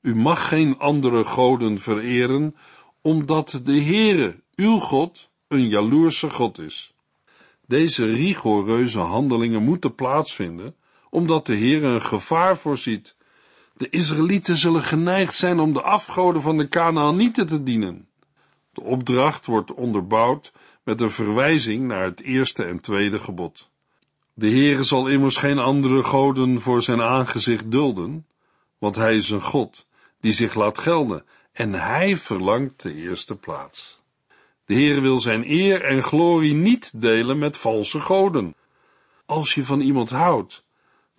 U 0.00 0.14
mag 0.14 0.48
geen 0.48 0.78
andere 0.78 1.24
goden 1.24 1.78
vereren, 1.78 2.56
omdat 3.00 3.60
de 3.64 3.82
Heere, 3.82 4.42
uw 4.56 4.78
God, 4.78 5.30
een 5.48 5.68
jaloerse 5.68 6.30
God 6.30 6.58
is. 6.58 6.94
Deze 7.66 8.12
rigoureuze 8.12 8.98
handelingen 8.98 9.62
moeten 9.62 9.94
plaatsvinden, 9.94 10.74
omdat 11.12 11.46
de 11.46 11.54
Heer 11.54 11.84
een 11.84 12.02
gevaar 12.02 12.56
voorziet. 12.56 13.16
De 13.76 13.88
Israëlieten 13.88 14.56
zullen 14.56 14.82
geneigd 14.82 15.34
zijn 15.34 15.60
om 15.60 15.72
de 15.72 15.82
afgoden 15.82 16.42
van 16.42 16.56
de 16.56 16.66
Kanaanieten 16.66 17.46
te 17.46 17.62
dienen. 17.62 18.08
De 18.72 18.80
opdracht 18.80 19.46
wordt 19.46 19.74
onderbouwd 19.74 20.52
met 20.82 21.00
een 21.00 21.10
verwijzing 21.10 21.86
naar 21.86 22.04
het 22.04 22.20
eerste 22.20 22.64
en 22.64 22.80
tweede 22.80 23.18
gebod. 23.18 23.70
De 24.34 24.48
Heere 24.48 24.82
zal 24.82 25.06
immers 25.06 25.36
geen 25.36 25.58
andere 25.58 26.02
goden 26.02 26.60
voor 26.60 26.82
zijn 26.82 27.02
aangezicht 27.02 27.70
dulden, 27.70 28.26
want 28.78 28.96
hij 28.96 29.16
is 29.16 29.30
een 29.30 29.42
God 29.42 29.86
die 30.20 30.32
zich 30.32 30.54
laat 30.54 30.78
gelden 30.78 31.24
en 31.52 31.72
hij 31.72 32.16
verlangt 32.16 32.82
de 32.82 32.94
eerste 32.94 33.36
plaats. 33.36 34.00
De 34.64 34.74
Heere 34.74 35.00
wil 35.00 35.18
zijn 35.18 35.50
eer 35.50 35.82
en 35.82 36.02
glorie 36.02 36.54
niet 36.54 36.92
delen 37.00 37.38
met 37.38 37.56
valse 37.56 38.00
goden. 38.00 38.54
Als 39.26 39.54
je 39.54 39.64
van 39.64 39.80
iemand 39.80 40.10
houdt, 40.10 40.64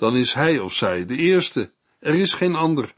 dan 0.03 0.15
is 0.15 0.33
hij 0.33 0.59
of 0.59 0.73
zij 0.73 1.05
de 1.05 1.15
eerste. 1.15 1.71
Er 1.99 2.15
is 2.15 2.33
geen 2.33 2.55
ander. 2.55 2.93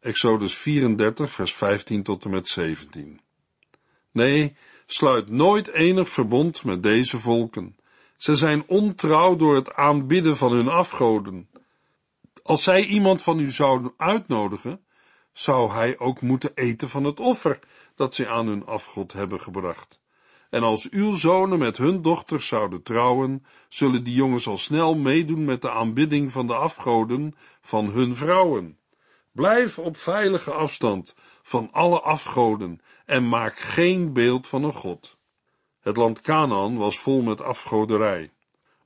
Exodus 0.00 0.54
34, 0.54 1.30
vers 1.30 1.54
15 1.54 2.02
tot 2.02 2.24
en 2.24 2.30
met 2.30 2.48
17. 2.48 3.20
Nee, 4.12 4.56
sluit 4.86 5.30
nooit 5.30 5.68
enig 5.68 6.08
verbond 6.08 6.64
met 6.64 6.82
deze 6.82 7.18
volken. 7.18 7.76
Ze 8.16 8.36
zijn 8.36 8.64
ontrouw 8.66 9.36
door 9.36 9.54
het 9.54 9.74
aanbidden 9.74 10.36
van 10.36 10.52
hun 10.52 10.68
afgoden. 10.68 11.48
Als 12.42 12.62
zij 12.62 12.84
iemand 12.84 13.22
van 13.22 13.38
u 13.38 13.50
zouden 13.50 13.92
uitnodigen, 13.96 14.84
zou 15.32 15.72
hij 15.72 15.98
ook 15.98 16.20
moeten 16.20 16.50
eten 16.54 16.88
van 16.88 17.04
het 17.04 17.20
offer 17.20 17.58
dat 17.94 18.14
zij 18.14 18.28
aan 18.28 18.46
hun 18.46 18.66
afgod 18.66 19.12
hebben 19.12 19.40
gebracht. 19.40 20.00
En 20.50 20.62
als 20.62 20.90
uw 20.90 21.12
zonen 21.12 21.58
met 21.58 21.76
hun 21.76 22.02
dochters 22.02 22.46
zouden 22.46 22.82
trouwen, 22.82 23.44
zullen 23.68 24.04
die 24.04 24.14
jongens 24.14 24.46
al 24.46 24.58
snel 24.58 24.94
meedoen 24.94 25.44
met 25.44 25.62
de 25.62 25.70
aanbidding 25.70 26.32
van 26.32 26.46
de 26.46 26.54
afgoden 26.54 27.34
van 27.60 27.90
hun 27.90 28.16
vrouwen. 28.16 28.78
Blijf 29.32 29.78
op 29.78 29.96
veilige 29.96 30.50
afstand 30.50 31.14
van 31.42 31.68
alle 31.72 32.00
afgoden 32.00 32.80
en 33.06 33.28
maak 33.28 33.58
geen 33.58 34.12
beeld 34.12 34.46
van 34.46 34.64
een 34.64 34.72
god. 34.72 35.16
Het 35.80 35.96
land 35.96 36.20
Canaan 36.20 36.76
was 36.76 36.98
vol 36.98 37.22
met 37.22 37.40
afgoderij. 37.40 38.30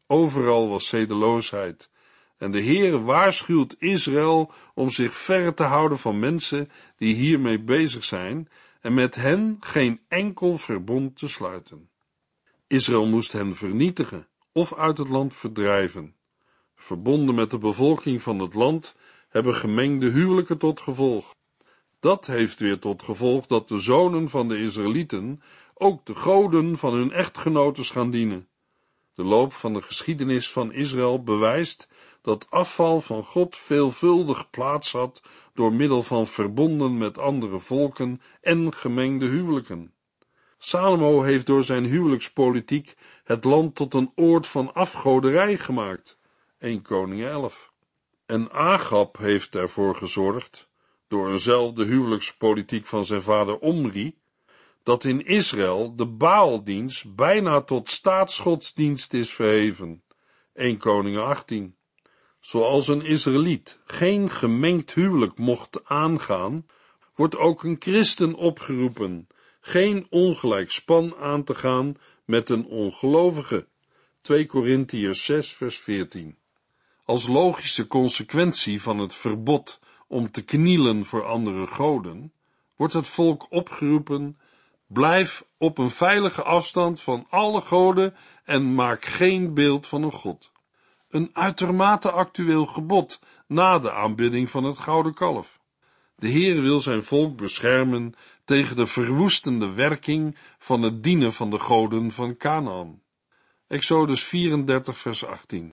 Overal 0.07 0.69
was 0.69 0.87
zedeloosheid. 0.87 1.91
En 2.39 2.51
de 2.51 2.65
Heere 2.65 3.03
waarschuwt 3.03 3.77
Israël 3.79 4.53
om 4.75 4.91
zich 4.91 5.15
ver 5.15 5.55
te 5.55 5.63
houden 5.63 5.99
van 5.99 6.19
mensen 6.19 6.71
die 6.97 7.15
hiermee 7.15 7.59
bezig 7.59 8.05
zijn 8.05 8.49
en 8.83 8.95
met 8.95 9.15
hen 9.15 9.57
geen 9.61 10.01
enkel 10.09 10.59
verbond 10.59 11.17
te 11.17 11.29
sluiten. 11.29 11.91
Israël 12.67 13.07
moest 13.07 13.33
hen 13.33 13.55
vernietigen 13.55 14.27
of 14.53 14.75
uit 14.75 14.99
het 14.99 15.09
land 15.09 15.35
verdrijven. 15.35 16.15
Verbonden 16.75 17.35
met 17.35 17.51
de 17.51 17.59
bevolking 17.59 18.23
van 18.23 18.39
het 18.39 18.55
land 18.55 18.97
hebben 19.29 19.55
gemengde 19.55 20.11
huwelijken 20.11 20.59
tot 20.59 20.81
gevolg. 20.81 21.35
Dat 22.01 22.27
heeft 22.27 22.59
weer 22.59 22.79
tot 22.79 23.03
gevolg 23.03 23.47
dat 23.47 23.69
de 23.69 23.79
zonen 23.79 24.29
van 24.29 24.49
de 24.49 24.59
Israëlieten 24.59 25.43
ook 25.75 26.07
de 26.07 26.15
goden 26.15 26.77
van 26.77 26.95
hun 26.95 27.13
echtgenotes 27.13 27.91
gaan 27.91 28.11
dienen. 28.11 28.49
De 29.15 29.25
loop 29.25 29.53
van 29.53 29.73
de 29.73 29.83
geschiedenis 29.83 30.51
van 30.51 30.73
Israël 30.73 31.23
bewijst 31.23 31.89
dat 32.23 32.47
afval 32.51 33.01
van 33.01 33.23
God 33.23 33.57
veelvuldig 33.57 34.51
plaats 34.51 34.93
had 34.93 35.23
door 35.55 35.73
middel 35.73 36.03
van 36.03 36.27
verbonden 36.27 36.99
met 36.99 37.19
andere 37.19 37.59
volken 37.59 38.21
en 38.41 38.75
gemengde 38.75 39.27
huwelijken. 39.27 39.95
Salomo 40.59 41.23
heeft 41.23 41.47
door 41.47 41.65
zijn 41.65 41.85
huwelijkspolitiek 41.85 42.95
het 43.25 43.45
land 43.45 43.75
tot 43.75 43.95
een 43.95 44.13
oord 44.15 44.47
van 44.47 44.75
afgoderij 44.75 45.57
gemaakt. 45.57 46.19
1 46.59 46.83
Koning 46.83 47.25
11. 47.25 47.73
En 48.27 48.53
Agab 48.53 49.19
heeft 49.19 49.55
ervoor 49.55 49.95
gezorgd, 49.95 50.69
door 51.09 51.31
eenzelfde 51.31 51.85
huwelijkspolitiek 51.85 52.87
van 52.87 53.05
zijn 53.05 53.23
vader 53.23 53.59
Omri, 53.59 54.19
dat 54.83 55.05
in 55.05 55.27
Israël 55.27 55.97
de 55.97 56.07
Baaldienst 56.07 57.15
bijna 57.15 57.61
tot 57.61 57.89
staatsgodsdienst 57.89 59.15
is 59.15 59.33
verheven. 59.33 60.03
1 60.55 60.79
Koningen 60.79 61.25
18. 61.25 61.77
Zoals 62.43 62.89
een 62.89 63.03
Israëliet 63.03 63.79
geen 63.85 64.31
gemengd 64.31 64.95
huwelijk 64.95 65.39
mocht 65.39 65.85
aangaan, 65.85 66.67
wordt 67.15 67.37
ook 67.37 67.63
een 67.63 67.77
christen 67.79 68.35
opgeroepen 68.35 69.29
geen 69.65 70.07
ongelijk 70.11 70.71
span 70.71 71.15
aan 71.17 71.45
te 71.45 71.55
gaan 71.55 71.97
met 72.25 72.49
een 72.49 72.67
ongelovige. 72.67 73.67
2 74.21 74.47
Korintiërs 74.47 75.25
6 75.25 75.53
vers 75.53 75.79
14. 75.79 76.37
Als 77.05 77.27
logische 77.27 77.87
consequentie 77.87 78.83
van 78.83 78.99
het 78.99 79.15
verbod 79.15 79.81
om 80.07 80.31
te 80.31 80.43
knielen 80.43 81.05
voor 81.05 81.25
andere 81.25 81.67
goden, 81.67 82.33
wordt 82.77 82.93
het 82.93 83.07
volk 83.07 83.47
opgeroepen 83.51 84.37
Blijf 84.87 85.45
op 85.59 85.79
een 85.79 85.91
veilige 85.91 86.43
afstand 86.43 87.01
van 87.01 87.27
alle 87.29 87.61
goden 87.61 88.15
en 88.45 88.75
maak 88.75 89.05
geen 89.05 89.55
beeld 89.55 89.87
van 89.87 90.03
een 90.03 90.13
god. 90.13 90.52
Een 91.13 91.31
uitermate 91.33 92.11
actueel 92.11 92.67
gebod 92.67 93.21
na 93.47 93.79
de 93.79 93.93
aanbidding 93.93 94.51
van 94.51 94.65
het 94.65 94.79
gouden 94.79 95.15
kalf. 95.15 95.61
De 96.17 96.29
Heer 96.29 96.63
wil 96.63 96.81
zijn 96.81 97.03
volk 97.03 97.37
beschermen 97.37 98.15
tegen 98.45 98.77
de 98.77 98.87
verwoestende 98.87 99.73
werking 99.73 100.37
van 100.59 100.83
het 100.83 101.03
dienen 101.03 101.33
van 101.33 101.51
de 101.51 101.59
goden 101.59 102.11
van 102.11 102.37
Canaan. 102.37 103.03
Exodus 103.67 104.25
34 104.25 104.99
vers 104.99 105.25
18. 105.25 105.73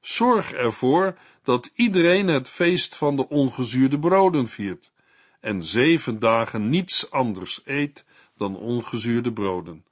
Zorg 0.00 0.52
ervoor 0.52 1.18
dat 1.42 1.70
iedereen 1.74 2.28
het 2.28 2.48
feest 2.48 2.96
van 2.96 3.16
de 3.16 3.28
ongezuurde 3.28 3.98
broden 3.98 4.48
viert 4.48 4.92
en 5.40 5.62
zeven 5.62 6.18
dagen 6.18 6.68
niets 6.68 7.10
anders 7.10 7.60
eet 7.64 8.04
dan 8.36 8.56
ongezuurde 8.56 9.32
broden. 9.32 9.84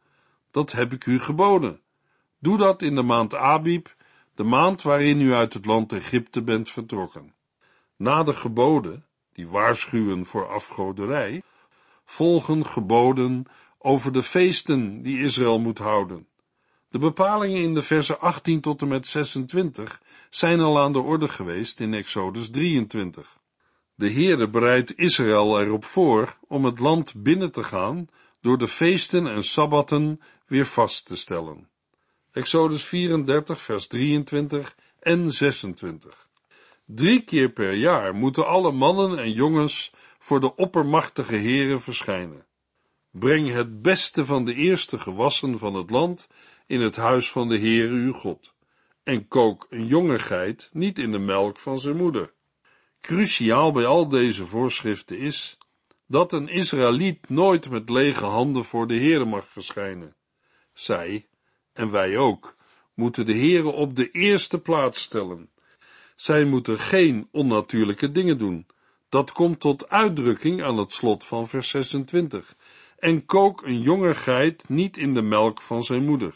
Dat 0.51 0.73
heb 0.73 0.93
ik 0.93 1.07
u 1.07 1.19
geboden. 1.19 1.81
Doe 2.39 2.59
dat 2.59 2.83
in 2.83 2.95
de 2.95 3.03
maand 3.03 3.35
Abib, 3.35 3.87
de 4.35 4.43
maand 4.43 4.83
waarin 4.83 5.21
u 5.21 5.33
uit 5.33 5.53
het 5.53 5.67
land 5.67 5.93
Egypte 5.93 6.43
bent 6.43 6.71
vertrokken. 6.71 7.35
Na 7.97 8.23
de 8.23 8.33
geboden, 8.33 9.07
die 9.33 9.49
waarschuwen 9.49 10.25
voor 10.25 10.49
afgoderij, 10.49 11.43
volgen 12.05 12.67
geboden 12.67 13.45
over 13.79 14.13
de 14.13 14.23
feesten 14.23 15.03
die 15.03 15.19
Israël 15.19 15.59
moet 15.59 15.79
houden. 15.79 16.27
De 16.89 16.99
bepalingen 16.99 17.63
in 17.63 17.75
de 17.75 17.83
versen 17.83 18.21
18 18.21 18.61
tot 18.61 18.83
en 18.83 18.89
met 18.89 19.07
26 19.07 20.03
zijn 20.31 20.61
al 20.61 20.81
aan 20.81 20.93
de 20.93 20.99
orde 20.99 21.29
geweest 21.29 21.81
in 21.81 21.95
Exodus 21.95 22.51
23. 22.51 23.39
De 23.95 24.11
Heere 24.11 24.49
bereidt 24.49 24.99
Israël 24.99 25.61
erop 25.61 25.85
voor 25.85 26.37
om 26.49 26.65
het 26.65 26.79
land 26.79 27.23
binnen 27.23 27.53
te 27.53 27.65
gaan 27.65 28.09
door 28.41 28.59
de 28.59 28.69
feesten 28.69 29.27
en 29.27 29.45
sabbatten 29.45 30.21
weer 30.47 30.67
vast 30.67 31.07
te 31.07 31.17
stellen. 31.17 31.69
Exodus 32.33 32.85
34, 32.85 33.61
vers 33.61 33.87
23 33.87 34.77
en 35.01 35.31
26. 35.31 36.29
Drie 36.85 37.23
keer 37.23 37.49
per 37.51 37.73
jaar 37.73 38.15
moeten 38.15 38.47
alle 38.47 38.73
mannen 38.73 39.19
en 39.19 39.33
jongens 39.33 39.93
voor 40.19 40.41
de 40.41 40.57
oppermachtige 40.57 41.35
heren 41.35 41.81
verschijnen. 41.81 42.47
Breng 43.11 43.51
het 43.51 43.83
beste 43.83 44.25
van 44.25 44.45
de 44.45 44.55
eerste 44.55 44.99
gewassen 44.99 45.59
van 45.59 45.75
het 45.75 45.91
land 45.91 46.29
in 46.67 46.81
het 46.81 46.97
huis 46.97 47.31
van 47.31 47.49
de 47.49 47.59
Heere 47.59 47.95
uw 47.95 48.13
God, 48.13 48.55
en 49.03 49.29
kook 49.29 49.67
een 49.71 49.87
jonge 49.87 50.19
geit 50.19 50.71
niet 50.73 50.99
in 50.99 51.13
de 51.13 51.19
melk 51.19 51.59
van 51.59 51.81
zijn 51.81 51.97
moeder. 51.97 52.33
Cruciaal 53.01 53.73
bij 53.73 53.87
al 53.87 54.09
deze 54.09 54.47
voorschriften 54.47 55.19
is 55.19 55.59
dat 56.07 56.33
een 56.33 56.49
Israëliet 56.49 57.29
nooit 57.29 57.71
met 57.71 57.91
lege 57.91 58.25
handen 58.25 58.65
voor 58.65 58.87
de 58.87 58.97
Heere 58.97 59.25
mag 59.25 59.49
verschijnen. 59.49 60.15
Zij, 60.73 61.27
en 61.73 61.91
wij 61.91 62.19
ook, 62.19 62.57
moeten 62.95 63.27
de 63.27 63.35
Heere 63.35 63.69
op 63.69 63.97
de 63.97 64.11
eerste 64.11 64.61
plaats 64.61 65.01
stellen. 65.01 65.51
Zij 66.17 66.45
moeten 66.45 66.79
geen 66.79 67.29
onnatuurlijke 67.31 68.11
dingen 68.11 68.39
doen. 68.39 68.67
Dat 69.09 69.33
komt 69.33 69.61
tot 69.61 69.89
uitdrukking 69.89 70.63
aan 70.63 70.77
het 70.77 70.93
slot 70.93 71.25
van 71.25 71.49
vers 71.49 71.69
26. 71.69 72.55
En 72.99 73.27
kook 73.27 73.63
een 73.63 73.81
jonge 73.81 74.15
geit 74.15 74.69
niet 74.69 74.97
in 74.97 75.15
de 75.15 75.23
melk 75.23 75.63
van 75.63 75.85
zijn 75.85 76.05
moeder. 76.05 76.35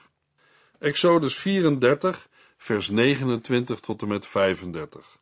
Exodus 0.79 1.37
34, 1.37 2.29
vers 2.57 2.89
29 2.89 3.81
tot 3.81 4.03
en 4.03 4.09
met 4.09 4.27
35. 4.27 5.19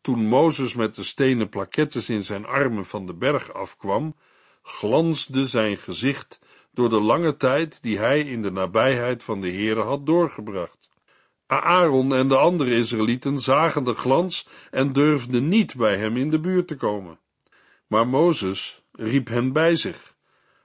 Toen 0.00 0.26
Mozes 0.26 0.74
met 0.74 0.94
de 0.94 1.02
stenen 1.02 1.48
plakettes 1.48 2.08
in 2.08 2.24
zijn 2.24 2.46
armen 2.46 2.84
van 2.84 3.06
de 3.06 3.14
berg 3.14 3.52
afkwam, 3.52 4.14
glansde 4.62 5.44
zijn 5.44 5.76
gezicht 5.76 6.40
door 6.74 6.88
de 6.88 7.00
lange 7.00 7.36
tijd 7.36 7.82
die 7.82 7.98
hij 7.98 8.20
in 8.20 8.42
de 8.42 8.50
nabijheid 8.50 9.22
van 9.22 9.40
de 9.40 9.50
Heere 9.50 9.82
had 9.82 10.06
doorgebracht. 10.06 10.90
Aaron 11.46 12.14
en 12.14 12.28
de 12.28 12.36
andere 12.36 12.76
Israëlieten 12.76 13.38
zagen 13.38 13.84
de 13.84 13.94
glans 13.94 14.48
en 14.70 14.92
durfden 14.92 15.48
niet 15.48 15.76
bij 15.76 15.96
hem 15.96 16.16
in 16.16 16.30
de 16.30 16.40
buurt 16.40 16.68
te 16.68 16.76
komen. 16.76 17.18
Maar 17.86 18.08
Mozes 18.08 18.82
riep 18.92 19.28
hen 19.28 19.52
bij 19.52 19.74
zich. 19.74 20.14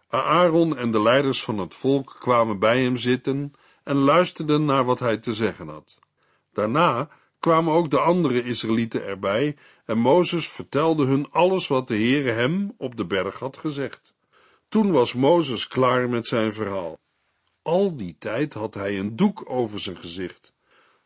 Aaron 0.10 0.78
en 0.78 0.92
de 0.92 1.02
leiders 1.02 1.44
van 1.44 1.58
het 1.58 1.74
volk 1.74 2.16
kwamen 2.20 2.60
bij 2.60 2.82
hem 2.82 2.96
zitten 2.96 3.54
en 3.84 3.96
luisterden 3.96 4.66
naar 4.66 4.86
wat 4.86 5.00
hij 5.00 5.18
te 5.18 5.34
zeggen 5.34 5.68
had. 5.68 6.00
Daarna 6.54 7.10
kwamen 7.40 7.74
ook 7.74 7.90
de 7.90 8.00
andere 8.00 8.44
Israëlieten 8.44 9.06
erbij 9.06 9.56
en 9.86 9.98
Mozes 9.98 10.48
vertelde 10.48 11.06
hun 11.06 11.32
alles 11.32 11.68
wat 11.68 11.88
de 11.88 11.96
Heere 11.96 12.32
hem 12.32 12.74
op 12.78 12.98
de 12.98 13.06
berg 13.06 13.40
had 13.40 13.58
gezegd. 13.58 14.18
Toen 14.70 14.92
was 14.92 15.14
Mozes 15.14 15.68
klaar 15.68 16.10
met 16.10 16.28
zijn 16.28 16.54
verhaal. 16.54 17.00
Al 17.62 17.96
die 17.96 18.16
tijd 18.20 18.54
had 18.54 18.74
hij 18.74 19.00
een 19.00 19.16
doek 19.16 19.50
over 19.50 19.80
zijn 19.80 19.98
gezicht. 19.98 20.54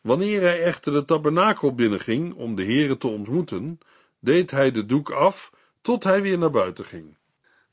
Wanneer 0.00 0.40
hij 0.40 0.62
echter 0.62 0.92
de 0.92 1.04
tabernakel 1.04 1.74
binnenging 1.74 2.34
om 2.34 2.54
de 2.54 2.64
Heere 2.64 2.96
te 2.96 3.08
ontmoeten, 3.08 3.78
deed 4.20 4.50
hij 4.50 4.70
de 4.70 4.86
doek 4.86 5.10
af 5.10 5.52
tot 5.80 6.04
hij 6.04 6.22
weer 6.22 6.38
naar 6.38 6.50
buiten 6.50 6.84
ging. 6.84 7.16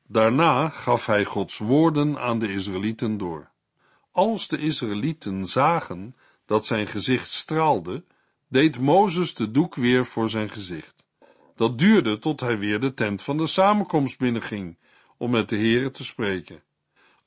Daarna 0.07 0.69
gaf 0.69 1.05
hij 1.05 1.25
Gods 1.25 1.57
woorden 1.57 2.19
aan 2.19 2.39
de 2.39 2.53
Israëlieten 2.53 3.17
door. 3.17 3.49
Als 4.11 4.47
de 4.47 4.57
Israëlieten 4.57 5.45
zagen 5.45 6.15
dat 6.45 6.65
zijn 6.65 6.87
gezicht 6.87 7.29
straalde, 7.29 8.03
deed 8.47 8.79
Mozes 8.79 9.33
de 9.33 9.51
doek 9.51 9.75
weer 9.75 10.05
voor 10.05 10.29
zijn 10.29 10.49
gezicht. 10.49 11.03
Dat 11.55 11.77
duurde 11.77 12.19
tot 12.19 12.39
hij 12.39 12.57
weer 12.57 12.79
de 12.79 12.93
tent 12.93 13.21
van 13.21 13.37
de 13.37 13.47
samenkomst 13.47 14.17
binnenging, 14.17 14.77
om 15.21 15.31
met 15.31 15.49
de 15.49 15.55
Heere 15.55 15.91
te 15.91 16.03
spreken. 16.03 16.63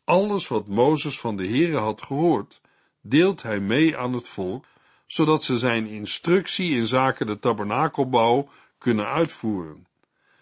Alles 0.04 0.48
wat 0.48 0.68
Mozes 0.68 1.20
van 1.20 1.36
de 1.36 1.46
Heere 1.46 1.76
had 1.76 2.02
gehoord, 2.02 2.60
deelt 3.00 3.42
hij 3.42 3.60
mee 3.60 3.96
aan 3.96 4.12
het 4.12 4.28
volk, 4.28 4.64
zodat 5.06 5.44
ze 5.44 5.58
zijn 5.58 5.86
instructie 5.86 6.76
in 6.76 6.86
zaken 6.86 7.26
de 7.26 7.38
tabernakelbouw 7.38 8.48
kunnen 8.78 9.06
uitvoeren. 9.06 9.86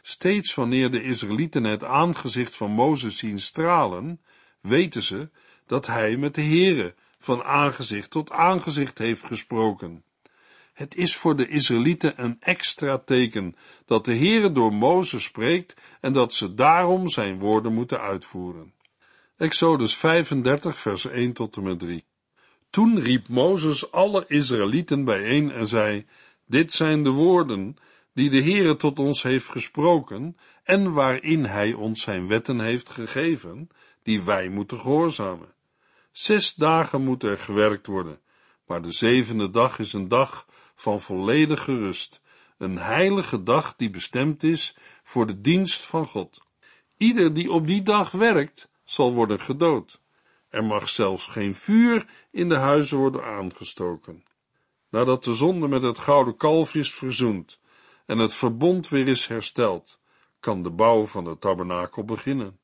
Steeds 0.02 0.54
wanneer 0.54 0.90
de 0.90 1.02
Israëlieten 1.02 1.64
het 1.64 1.84
aangezicht 1.84 2.56
van 2.56 2.70
Mozes 2.70 3.18
zien 3.18 3.38
stralen, 3.38 4.20
weten 4.60 5.02
ze 5.02 5.30
dat 5.66 5.86
hij 5.86 6.16
met 6.16 6.34
de 6.34 6.42
Heere 6.42 6.94
van 7.18 7.42
aangezicht 7.42 8.10
tot 8.10 8.30
aangezicht 8.30 8.98
heeft 8.98 9.26
gesproken. 9.26 10.04
Het 10.72 10.96
is 10.96 11.16
voor 11.16 11.36
de 11.36 11.48
Israëlieten 11.48 12.24
een 12.24 12.36
extra 12.40 12.98
teken 12.98 13.56
dat 13.86 14.04
de 14.04 14.16
Heere 14.16 14.52
door 14.52 14.72
Mozes 14.72 15.24
spreekt 15.24 15.76
en 16.00 16.12
dat 16.12 16.34
ze 16.34 16.54
daarom 16.54 17.08
zijn 17.08 17.38
woorden 17.38 17.74
moeten 17.74 18.00
uitvoeren. 18.00 18.72
Exodus 19.36 19.96
35 19.96 20.78
vers 20.78 21.06
1 21.06 21.32
tot 21.32 21.56
en 21.56 21.62
met 21.62 21.78
3 21.78 22.04
Toen 22.70 23.00
riep 23.00 23.28
Mozes 23.28 23.92
alle 23.92 24.24
Israëlieten 24.26 25.04
bijeen 25.04 25.50
en 25.50 25.66
zei, 25.66 26.06
dit 26.46 26.72
zijn 26.72 27.04
de 27.04 27.10
woorden 27.10 27.76
die 28.14 28.30
de 28.30 28.42
Heere 28.42 28.76
tot 28.76 28.98
ons 28.98 29.22
heeft 29.22 29.48
gesproken 29.48 30.36
en 30.62 30.92
waarin 30.92 31.44
hij 31.44 31.72
ons 31.72 32.02
zijn 32.02 32.28
wetten 32.28 32.60
heeft 32.60 32.88
gegeven, 32.88 33.68
die 34.02 34.22
wij 34.22 34.48
moeten 34.48 34.80
gehoorzamen. 34.80 35.54
Zes 36.10 36.54
dagen 36.54 37.02
moet 37.02 37.22
er 37.22 37.38
gewerkt 37.38 37.86
worden, 37.86 38.20
maar 38.66 38.82
de 38.82 38.92
zevende 38.92 39.50
dag 39.50 39.78
is 39.78 39.92
een 39.92 40.08
dag 40.08 40.46
van 40.74 41.00
volledige 41.00 41.78
rust, 41.78 42.22
een 42.58 42.78
heilige 42.78 43.42
dag 43.42 43.76
die 43.76 43.90
bestemd 43.90 44.42
is 44.42 44.76
voor 45.02 45.26
de 45.26 45.40
dienst 45.40 45.82
van 45.82 46.06
God. 46.06 46.40
Ieder 46.96 47.34
die 47.34 47.52
op 47.52 47.66
die 47.66 47.82
dag 47.82 48.10
werkt, 48.10 48.70
zal 48.84 49.12
worden 49.12 49.40
gedood. 49.40 50.00
Er 50.48 50.64
mag 50.64 50.88
zelfs 50.88 51.26
geen 51.26 51.54
vuur 51.54 52.06
in 52.30 52.48
de 52.48 52.56
huizen 52.56 52.96
worden 52.96 53.24
aangestoken. 53.24 54.24
Nadat 54.90 55.24
de 55.24 55.34
zonde 55.34 55.68
met 55.68 55.82
het 55.82 55.98
gouden 55.98 56.36
kalf 56.36 56.74
is 56.74 56.94
verzoend 56.94 57.60
en 58.06 58.18
het 58.18 58.34
verbond 58.34 58.88
weer 58.88 59.08
is 59.08 59.26
hersteld, 59.26 60.00
kan 60.40 60.62
de 60.62 60.70
bouw 60.70 61.06
van 61.06 61.24
de 61.24 61.38
tabernakel 61.38 62.04
beginnen. 62.04 62.58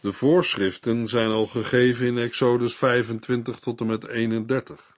De 0.00 0.12
voorschriften 0.12 1.08
zijn 1.08 1.30
al 1.30 1.46
gegeven 1.46 2.06
in 2.06 2.18
Exodus 2.18 2.74
25 2.74 3.58
tot 3.58 3.80
en 3.80 3.86
met 3.86 4.06
31. 4.06 4.97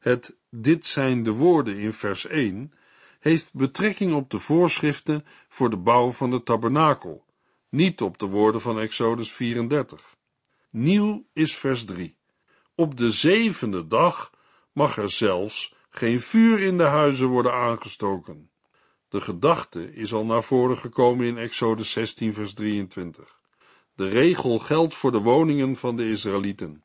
Het 0.00 0.38
dit 0.50 0.86
zijn 0.86 1.22
de 1.22 1.30
woorden 1.30 1.76
in 1.76 1.92
vers 1.92 2.26
1 2.26 2.72
heeft 3.18 3.54
betrekking 3.54 4.14
op 4.14 4.30
de 4.30 4.38
voorschriften 4.38 5.24
voor 5.48 5.70
de 5.70 5.76
bouw 5.76 6.10
van 6.10 6.30
de 6.30 6.42
tabernakel, 6.42 7.24
niet 7.68 8.00
op 8.00 8.18
de 8.18 8.26
woorden 8.26 8.60
van 8.60 8.80
Exodus 8.80 9.32
34. 9.32 10.16
Nieuw 10.70 11.26
is 11.32 11.56
vers 11.56 11.84
3. 11.84 12.16
Op 12.74 12.96
de 12.96 13.10
zevende 13.10 13.86
dag 13.86 14.30
mag 14.72 14.98
er 14.98 15.10
zelfs 15.10 15.74
geen 15.90 16.20
vuur 16.20 16.60
in 16.60 16.76
de 16.78 16.84
huizen 16.84 17.26
worden 17.26 17.54
aangestoken. 17.54 18.50
De 19.08 19.20
gedachte 19.20 19.94
is 19.94 20.12
al 20.12 20.24
naar 20.24 20.42
voren 20.42 20.78
gekomen 20.78 21.26
in 21.26 21.38
Exodus 21.38 21.90
16 21.90 22.34
vers 22.34 22.54
23. 22.54 23.40
De 23.94 24.08
regel 24.08 24.58
geldt 24.58 24.94
voor 24.94 25.12
de 25.12 25.18
woningen 25.18 25.76
van 25.76 25.96
de 25.96 26.10
Israëlieten. 26.10 26.84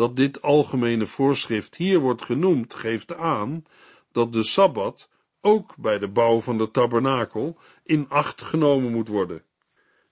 Dat 0.00 0.16
dit 0.16 0.42
algemene 0.42 1.06
voorschrift 1.06 1.76
hier 1.76 1.98
wordt 1.98 2.22
genoemd, 2.22 2.74
geeft 2.74 3.14
aan 3.16 3.64
dat 4.12 4.32
de 4.32 4.42
Sabbat 4.42 5.08
ook 5.40 5.76
bij 5.76 5.98
de 5.98 6.08
bouw 6.08 6.40
van 6.40 6.58
de 6.58 6.70
tabernakel 6.70 7.58
in 7.84 8.08
acht 8.08 8.42
genomen 8.42 8.92
moet 8.92 9.08
worden. 9.08 9.42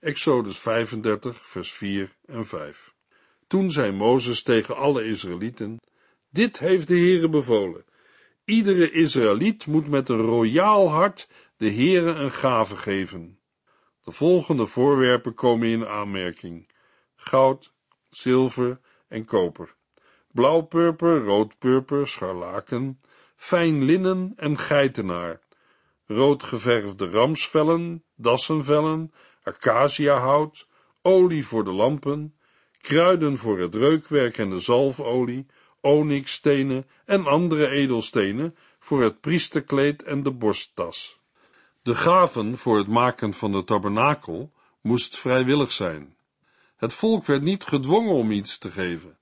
Exodus 0.01 0.59
35, 0.59 1.49
vers 1.49 1.73
4 1.73 2.17
en 2.27 2.47
5. 2.47 2.95
Toen 3.47 3.71
zei 3.71 3.93
Mozes 3.93 4.43
tegen 4.43 4.77
alle 4.77 5.05
Israëlieten: 5.05 5.81
Dit 6.31 6.59
heeft 6.59 6.89
de 6.89 6.99
Heere 6.99 7.29
bevolen. 7.29 7.85
Iedere 8.45 8.91
Israëliet 8.91 9.67
moet 9.67 9.89
met 9.89 10.09
een 10.09 10.21
royaal 10.21 10.89
hart 10.89 11.29
de 11.57 11.71
Heere 11.71 12.11
een 12.11 12.33
gave 12.33 12.77
geven. 12.77 13.39
De 14.03 14.13
volgende 14.13 14.67
voorwerpen 14.67 15.35
komen 15.35 15.69
in 15.69 15.87
aanmerking: 15.87 16.69
goud, 17.15 17.73
zilver 18.11 18.81
en 19.09 19.25
koper, 19.25 19.77
blauwpurper, 20.39 21.25
roodpurper, 21.25 22.09
scharlaken, 22.09 23.01
fijn 23.37 23.85
linnen 23.85 24.33
en 24.37 24.59
geitenaar, 24.59 25.41
roodgeverfde 26.07 27.11
ramsvellen, 27.11 28.05
dassenvellen, 28.17 29.13
acaciahout, 29.43 30.69
olie 31.03 31.47
voor 31.47 31.65
de 31.65 31.73
lampen, 31.73 32.35
kruiden 32.81 33.39
voor 33.39 33.59
het 33.59 33.75
reukwerk 33.75 34.39
en 34.39 34.51
de 34.51 34.61
zalfolie, 34.61 35.47
onyxstenen 35.81 36.87
en 37.05 37.27
andere 37.27 37.69
edelstenen 37.69 38.57
voor 38.79 39.03
het 39.03 39.21
priesterkleed 39.21 40.03
en 40.03 40.23
de 40.23 40.31
borsttas. 40.31 41.21
De 41.83 41.95
gaven 41.95 42.59
voor 42.59 42.79
het 42.79 42.89
maken 42.89 43.35
van 43.35 43.53
de 43.53 43.65
tabernakel 43.65 44.53
moest 44.81 45.19
vrijwillig 45.19 45.73
zijn. 45.73 46.17
Het 46.77 46.93
volk 46.93 47.27
werd 47.27 47.43
niet 47.43 47.65
gedwongen 47.65 48.15
om 48.15 48.31
iets 48.31 48.59
te 48.59 48.71
geven. 48.71 49.18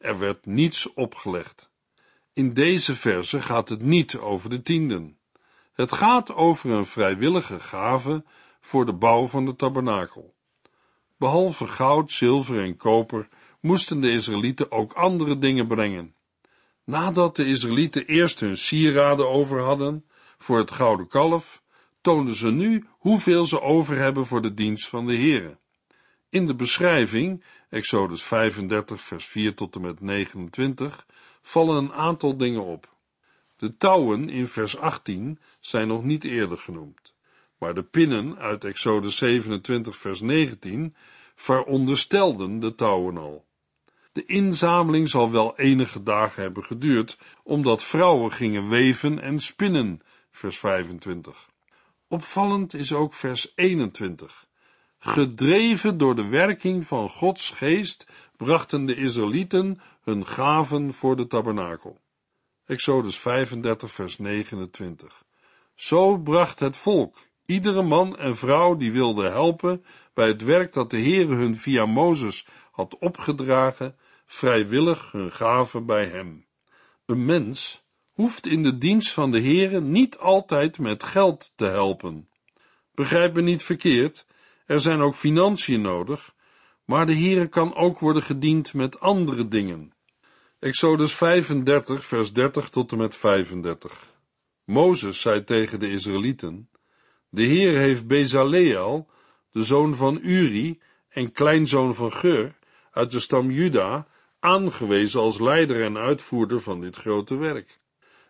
Er 0.00 0.18
werd 0.18 0.46
niets 0.46 0.92
opgelegd. 0.94 1.70
In 2.32 2.54
deze 2.54 2.94
verse 2.94 3.42
gaat 3.42 3.68
het 3.68 3.82
niet 3.82 4.18
over 4.18 4.50
de 4.50 4.62
tienden. 4.62 5.18
Het 5.72 5.92
gaat 5.92 6.34
over 6.34 6.70
een 6.70 6.86
vrijwillige 6.86 7.60
gave 7.60 8.24
voor 8.60 8.86
de 8.86 8.92
bouw 8.92 9.26
van 9.26 9.44
de 9.44 9.56
tabernakel. 9.56 10.34
Behalve 11.16 11.66
goud, 11.66 12.12
zilver 12.12 12.62
en 12.62 12.76
koper 12.76 13.28
moesten 13.60 14.00
de 14.00 14.12
Israëlieten 14.12 14.72
ook 14.72 14.92
andere 14.92 15.38
dingen 15.38 15.66
brengen. 15.66 16.14
Nadat 16.84 17.36
de 17.36 17.44
Israëlieten 17.44 18.06
eerst 18.06 18.40
hun 18.40 18.56
sieraden 18.56 19.28
over 19.28 19.60
hadden 19.60 20.04
voor 20.38 20.58
het 20.58 20.70
gouden 20.70 21.08
kalf, 21.08 21.62
tonen 22.00 22.34
ze 22.34 22.50
nu 22.50 22.86
hoeveel 22.98 23.44
ze 23.44 23.60
over 23.60 23.96
hebben 23.96 24.26
voor 24.26 24.42
de 24.42 24.54
dienst 24.54 24.88
van 24.88 25.06
de 25.06 25.16
Here. 25.16 25.58
In 26.30 26.46
de 26.46 26.54
beschrijving, 26.54 27.44
Exodus 27.68 28.22
35, 28.22 29.00
vers 29.00 29.26
4 29.26 29.54
tot 29.54 29.74
en 29.74 29.80
met 29.80 30.00
29, 30.00 31.06
vallen 31.42 31.76
een 31.76 31.92
aantal 31.92 32.36
dingen 32.36 32.64
op. 32.64 32.88
De 33.56 33.76
touwen 33.76 34.28
in 34.28 34.48
vers 34.48 34.76
18 34.76 35.38
zijn 35.60 35.88
nog 35.88 36.04
niet 36.04 36.24
eerder 36.24 36.58
genoemd, 36.58 37.14
maar 37.58 37.74
de 37.74 37.82
pinnen 37.82 38.38
uit 38.38 38.64
Exodus 38.64 39.16
27, 39.16 39.96
vers 39.96 40.20
19 40.20 40.94
veronderstelden 41.34 42.60
de 42.60 42.74
touwen 42.74 43.16
al. 43.16 43.44
De 44.12 44.24
inzameling 44.24 45.08
zal 45.08 45.30
wel 45.30 45.58
enige 45.58 46.02
dagen 46.02 46.42
hebben 46.42 46.64
geduurd, 46.64 47.18
omdat 47.42 47.82
vrouwen 47.82 48.32
gingen 48.32 48.68
weven 48.68 49.18
en 49.18 49.40
spinnen, 49.40 50.00
vers 50.30 50.58
25. 50.58 51.48
Opvallend 52.08 52.74
is 52.74 52.92
ook 52.92 53.14
vers 53.14 53.52
21. 53.54 54.48
Gedreven 55.02 55.98
door 55.98 56.14
de 56.14 56.28
werking 56.28 56.86
van 56.86 57.08
Gods 57.08 57.50
geest 57.50 58.06
brachten 58.36 58.86
de 58.86 58.94
Israëlieten 58.94 59.80
hun 60.02 60.26
gaven 60.26 60.92
voor 60.92 61.16
de 61.16 61.26
tabernakel. 61.26 62.00
Exodus 62.66 63.18
35, 63.18 63.92
vers 63.92 64.18
29. 64.18 65.24
Zo 65.74 66.18
bracht 66.18 66.58
het 66.58 66.76
volk, 66.76 67.16
iedere 67.46 67.82
man 67.82 68.18
en 68.18 68.36
vrouw 68.36 68.76
die 68.76 68.92
wilde 68.92 69.28
helpen 69.28 69.84
bij 70.14 70.26
het 70.26 70.44
werk 70.44 70.72
dat 70.72 70.90
de 70.90 71.00
Heere 71.00 71.34
hun 71.34 71.56
via 71.56 71.86
Mozes 71.86 72.46
had 72.70 72.98
opgedragen, 72.98 73.96
vrijwillig 74.26 75.12
hun 75.12 75.32
gaven 75.32 75.86
bij 75.86 76.06
hem. 76.06 76.46
Een 77.06 77.24
mens 77.24 77.84
hoeft 78.10 78.46
in 78.46 78.62
de 78.62 78.78
dienst 78.78 79.12
van 79.12 79.30
de 79.30 79.40
Heere 79.40 79.80
niet 79.80 80.18
altijd 80.18 80.78
met 80.78 81.04
geld 81.04 81.52
te 81.56 81.64
helpen. 81.64 82.28
Begrijp 82.94 83.34
me 83.34 83.42
niet 83.42 83.62
verkeerd, 83.62 84.26
er 84.70 84.80
zijn 84.80 85.00
ook 85.00 85.14
financiën 85.14 85.80
nodig, 85.80 86.34
maar 86.84 87.06
de 87.06 87.14
Heere 87.14 87.46
kan 87.46 87.74
ook 87.74 87.98
worden 87.98 88.22
gediend 88.22 88.74
met 88.74 89.00
andere 89.00 89.48
dingen. 89.48 89.92
Exodus 90.58 91.14
35, 91.14 92.04
vers 92.04 92.32
30 92.32 92.68
tot 92.68 92.92
en 92.92 92.98
met 92.98 93.16
35. 93.16 94.14
Mozes 94.64 95.20
zei 95.20 95.44
tegen 95.44 95.78
de 95.78 95.90
Israëlieten: 95.90 96.68
De 97.28 97.42
Heer 97.42 97.78
heeft 97.78 98.06
Bezaleel, 98.06 99.10
de 99.50 99.62
zoon 99.62 99.94
van 99.94 100.18
Uri 100.22 100.80
en 101.08 101.32
kleinzoon 101.32 101.94
van 101.94 102.12
Geur, 102.12 102.54
uit 102.90 103.10
de 103.10 103.20
stam 103.20 103.50
Juda, 103.50 104.06
aangewezen 104.40 105.20
als 105.20 105.40
leider 105.40 105.84
en 105.84 105.98
uitvoerder 105.98 106.60
van 106.60 106.80
dit 106.80 106.96
grote 106.96 107.36
werk. 107.36 107.78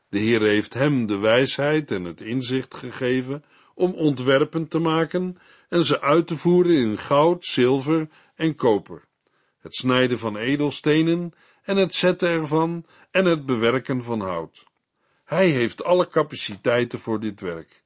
De 0.09 0.19
Heer 0.19 0.41
heeft 0.41 0.75
hem 0.75 1.07
de 1.07 1.17
wijsheid 1.19 1.91
en 1.91 2.05
het 2.05 2.21
inzicht 2.21 2.75
gegeven 2.75 3.45
om 3.75 3.95
ontwerpen 3.95 4.69
te 4.69 4.79
maken 4.79 5.39
en 5.71 5.85
ze 5.85 6.01
uit 6.01 6.27
te 6.27 6.37
voeren 6.37 6.77
in 6.77 6.99
goud, 6.99 7.45
zilver 7.47 8.09
en 8.35 8.55
koper, 8.55 9.05
het 9.61 9.75
snijden 9.75 10.19
van 10.19 10.37
edelstenen 10.37 11.33
en 11.63 11.77
het 11.77 11.95
zetten 11.95 12.29
ervan 12.29 12.85
en 13.11 13.25
het 13.25 13.47
bewerken 13.47 14.03
van 14.03 14.21
hout. 14.21 14.65
Hij 15.25 15.49
heeft 15.49 15.85
alle 15.85 16.09
capaciteiten 16.09 16.99
voor 16.99 17.21
dit 17.21 17.41
werk. 17.41 17.83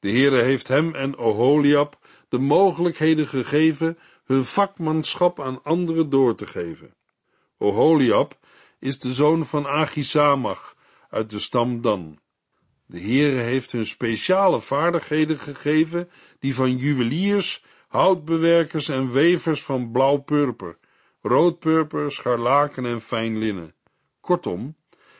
De 0.00 0.10
Heere 0.10 0.42
heeft 0.42 0.68
hem 0.68 0.94
en 0.94 1.16
Oholiab 1.16 1.98
de 2.28 2.38
mogelijkheden 2.38 3.26
gegeven 3.26 3.98
hun 4.24 4.44
vakmanschap 4.44 5.40
aan 5.40 5.62
anderen 5.62 6.10
door 6.10 6.34
te 6.34 6.46
geven. 6.46 6.94
Oholiab 7.58 8.38
is 8.78 8.98
de 8.98 9.14
zoon 9.14 9.46
van 9.46 9.66
Achisamach 9.66 10.76
uit 11.10 11.30
de 11.30 11.38
stam 11.38 11.80
Dan. 11.80 12.18
De 12.86 13.00
Heere 13.00 13.40
heeft 13.40 13.72
hun 13.72 13.86
speciale 13.86 14.60
vaardigheden 14.60 15.38
gegeven, 15.38 16.08
die 16.38 16.54
van 16.54 16.76
juweliers, 16.76 17.64
houtbewerkers 17.88 18.88
en 18.88 19.12
wevers 19.12 19.62
van 19.62 19.90
blauw-purper, 19.90 20.78
roodpurper, 21.22 22.12
scharlaken 22.12 22.86
en 22.86 23.00
fijn 23.00 23.38
linnen. 23.38 23.74
Kortom, 24.20 24.76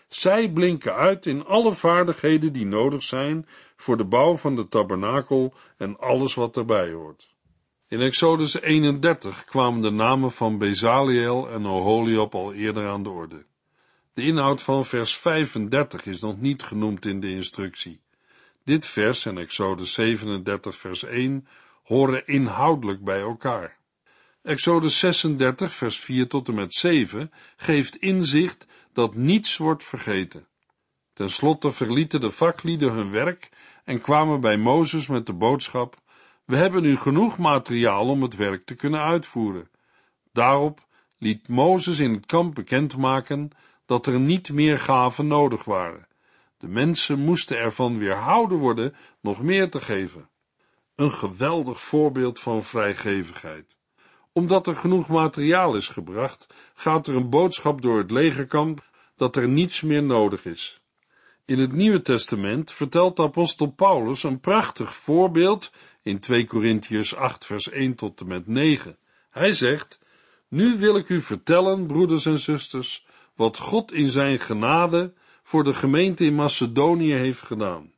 zij 0.08 0.50
blinken 0.52 0.94
uit 0.94 1.26
in 1.26 1.44
alle 1.44 1.72
vaardigheden 1.72 2.52
die 2.52 2.66
nodig 2.66 3.02
zijn 3.02 3.46
voor 3.76 3.96
de 3.96 4.04
bouw 4.04 4.36
van 4.36 4.56
de 4.56 4.68
tabernakel 4.68 5.54
en 5.76 5.98
alles 5.98 6.34
wat 6.34 6.56
erbij 6.56 6.92
hoort. 6.92 7.34
In 7.88 8.00
Exodus 8.00 8.60
31 8.60 9.44
kwamen 9.44 9.82
de 9.82 9.90
namen 9.90 10.30
van 10.30 10.58
Bezaliel 10.58 11.48
en 11.48 11.66
Oholiab 11.66 12.34
al 12.34 12.52
eerder 12.52 12.88
aan 12.88 13.02
de 13.02 13.10
orde. 13.10 13.44
De 14.16 14.22
inhoud 14.22 14.62
van 14.62 14.84
vers 14.84 15.16
35 15.16 16.06
is 16.06 16.20
nog 16.20 16.40
niet 16.40 16.62
genoemd 16.62 17.06
in 17.06 17.20
de 17.20 17.30
instructie. 17.30 18.00
Dit 18.64 18.86
vers 18.86 19.26
en 19.26 19.38
Exodus 19.38 19.92
37 19.92 20.76
vers 20.76 21.04
1 21.04 21.46
horen 21.82 22.26
inhoudelijk 22.26 23.04
bij 23.04 23.20
elkaar. 23.20 23.78
Exodus 24.42 24.98
36 24.98 25.72
vers 25.72 25.98
4 25.98 26.28
tot 26.28 26.48
en 26.48 26.54
met 26.54 26.74
7 26.74 27.30
geeft 27.56 27.96
inzicht 27.96 28.66
dat 28.92 29.14
niets 29.14 29.56
wordt 29.56 29.84
vergeten. 29.84 30.46
Ten 31.12 31.30
slotte 31.30 31.70
verlieten 31.70 32.20
de 32.20 32.30
vaklieden 32.30 32.92
hun 32.92 33.10
werk 33.10 33.50
en 33.84 34.00
kwamen 34.00 34.40
bij 34.40 34.56
Mozes 34.56 35.06
met 35.06 35.26
de 35.26 35.34
boodschap 35.34 35.96
we 36.44 36.56
hebben 36.56 36.82
nu 36.82 36.96
genoeg 36.96 37.38
materiaal 37.38 38.08
om 38.08 38.22
het 38.22 38.36
werk 38.36 38.66
te 38.66 38.74
kunnen 38.74 39.00
uitvoeren. 39.00 39.70
Daarop 40.32 40.86
liet 41.18 41.48
Mozes 41.48 41.98
in 41.98 42.12
het 42.12 42.26
kamp 42.26 42.54
bekendmaken 42.54 43.50
dat 43.86 44.06
er 44.06 44.20
niet 44.20 44.52
meer 44.52 44.78
gaven 44.78 45.26
nodig 45.26 45.64
waren. 45.64 46.06
De 46.58 46.68
mensen 46.68 47.18
moesten 47.18 47.58
ervan 47.58 47.98
weerhouden 47.98 48.58
worden 48.58 48.94
nog 49.20 49.42
meer 49.42 49.70
te 49.70 49.80
geven. 49.80 50.28
Een 50.94 51.12
geweldig 51.12 51.80
voorbeeld 51.80 52.40
van 52.40 52.64
vrijgevigheid. 52.64 53.78
Omdat 54.32 54.66
er 54.66 54.76
genoeg 54.76 55.08
materiaal 55.08 55.74
is 55.74 55.88
gebracht, 55.88 56.46
gaat 56.74 57.06
er 57.06 57.14
een 57.14 57.30
boodschap 57.30 57.82
door 57.82 57.98
het 57.98 58.10
legerkamp 58.10 58.84
dat 59.16 59.36
er 59.36 59.48
niets 59.48 59.80
meer 59.80 60.02
nodig 60.02 60.44
is. 60.44 60.80
In 61.44 61.58
het 61.58 61.72
Nieuwe 61.72 62.02
Testament 62.02 62.72
vertelt 62.72 63.16
de 63.16 63.22
apostel 63.22 63.66
Paulus 63.66 64.22
een 64.22 64.40
prachtig 64.40 64.94
voorbeeld 64.94 65.72
in 66.02 66.20
2 66.20 66.46
Korintiërs 66.46 67.14
8 67.14 67.46
vers 67.46 67.70
1 67.70 67.94
tot 67.94 68.20
en 68.20 68.26
met 68.26 68.46
9. 68.46 68.98
Hij 69.30 69.52
zegt, 69.52 70.00
nu 70.48 70.78
wil 70.78 70.96
ik 70.96 71.08
u 71.08 71.20
vertellen, 71.20 71.86
broeders 71.86 72.26
en 72.26 72.38
zusters, 72.38 73.05
wat 73.36 73.58
God 73.58 73.92
in 73.92 74.08
zijn 74.08 74.38
genade 74.38 75.12
voor 75.42 75.64
de 75.64 75.74
gemeente 75.74 76.24
in 76.24 76.34
Macedonië 76.34 77.12
heeft 77.12 77.42
gedaan. 77.42 77.92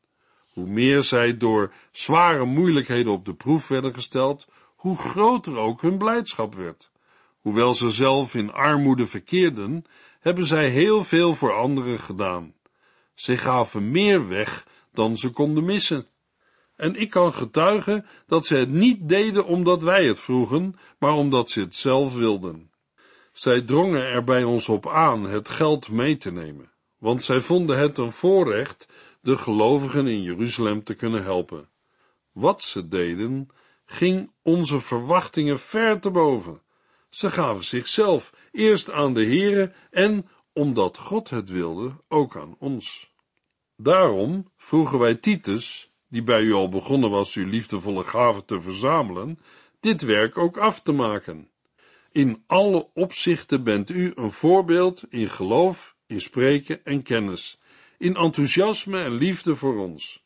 Hoe 0.52 0.66
meer 0.66 1.02
zij 1.02 1.36
door 1.36 1.72
zware 1.92 2.44
moeilijkheden 2.44 3.12
op 3.12 3.24
de 3.24 3.34
proef 3.34 3.68
werden 3.68 3.94
gesteld, 3.94 4.46
hoe 4.76 4.96
groter 4.96 5.56
ook 5.56 5.82
hun 5.82 5.98
blijdschap 5.98 6.54
werd. 6.54 6.90
Hoewel 7.40 7.74
ze 7.74 7.90
zelf 7.90 8.34
in 8.34 8.52
armoede 8.52 9.06
verkeerden, 9.06 9.84
hebben 10.20 10.46
zij 10.46 10.68
heel 10.68 11.04
veel 11.04 11.34
voor 11.34 11.52
anderen 11.52 11.98
gedaan. 11.98 12.54
Ze 13.14 13.36
gaven 13.36 13.90
meer 13.90 14.28
weg 14.28 14.66
dan 14.92 15.16
ze 15.16 15.30
konden 15.30 15.64
missen. 15.64 16.06
En 16.76 16.94
ik 16.94 17.10
kan 17.10 17.32
getuigen 17.32 18.06
dat 18.26 18.46
ze 18.46 18.56
het 18.56 18.70
niet 18.70 19.08
deden 19.08 19.46
omdat 19.46 19.82
wij 19.82 20.06
het 20.06 20.20
vroegen, 20.20 20.76
maar 20.98 21.12
omdat 21.12 21.50
ze 21.50 21.60
het 21.60 21.76
zelf 21.76 22.14
wilden. 22.14 22.70
Zij 23.38 23.60
drongen 23.62 24.02
er 24.02 24.24
bij 24.24 24.44
ons 24.44 24.68
op 24.68 24.88
aan 24.88 25.24
het 25.24 25.48
geld 25.48 25.88
mee 25.88 26.16
te 26.16 26.32
nemen, 26.32 26.72
want 26.96 27.22
zij 27.22 27.40
vonden 27.40 27.78
het 27.78 27.98
een 27.98 28.12
voorrecht 28.12 28.88
de 29.20 29.36
gelovigen 29.36 30.06
in 30.06 30.22
Jeruzalem 30.22 30.84
te 30.84 30.94
kunnen 30.94 31.22
helpen. 31.22 31.68
Wat 32.32 32.62
ze 32.62 32.88
deden, 32.88 33.48
ging 33.84 34.30
onze 34.42 34.80
verwachtingen 34.80 35.58
ver 35.58 36.00
te 36.00 36.10
boven. 36.10 36.62
Ze 37.10 37.30
gaven 37.30 37.64
zichzelf 37.64 38.32
eerst 38.52 38.90
aan 38.90 39.14
de 39.14 39.26
Here 39.26 39.72
en, 39.90 40.28
omdat 40.52 40.98
God 40.98 41.30
het 41.30 41.50
wilde, 41.50 41.92
ook 42.08 42.36
aan 42.36 42.56
ons. 42.58 43.14
Daarom 43.76 44.50
vroegen 44.56 44.98
wij 44.98 45.14
Titus, 45.14 45.92
die 46.08 46.22
bij 46.22 46.42
u 46.42 46.52
al 46.52 46.68
begonnen 46.68 47.10
was 47.10 47.34
uw 47.34 47.48
liefdevolle 47.48 48.04
gaven 48.04 48.44
te 48.44 48.60
verzamelen, 48.60 49.38
dit 49.80 50.02
werk 50.02 50.38
ook 50.38 50.56
af 50.56 50.82
te 50.82 50.92
maken. 50.92 51.50
In 52.18 52.42
alle 52.46 52.88
opzichten 52.94 53.64
bent 53.64 53.90
u 53.90 54.12
een 54.14 54.30
voorbeeld 54.30 55.04
in 55.08 55.28
geloof, 55.28 55.96
in 56.06 56.20
spreken 56.20 56.84
en 56.84 57.02
kennis, 57.02 57.60
in 57.98 58.16
enthousiasme 58.16 59.02
en 59.02 59.12
liefde 59.12 59.56
voor 59.56 59.78
ons. 59.78 60.24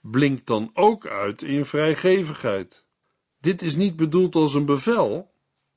Blink 0.00 0.46
dan 0.46 0.70
ook 0.74 1.06
uit 1.06 1.42
in 1.42 1.64
vrijgevigheid. 1.64 2.84
Dit 3.40 3.62
is 3.62 3.76
niet 3.76 3.96
bedoeld 3.96 4.34
als 4.34 4.54
een 4.54 4.64
bevel. 4.64 5.30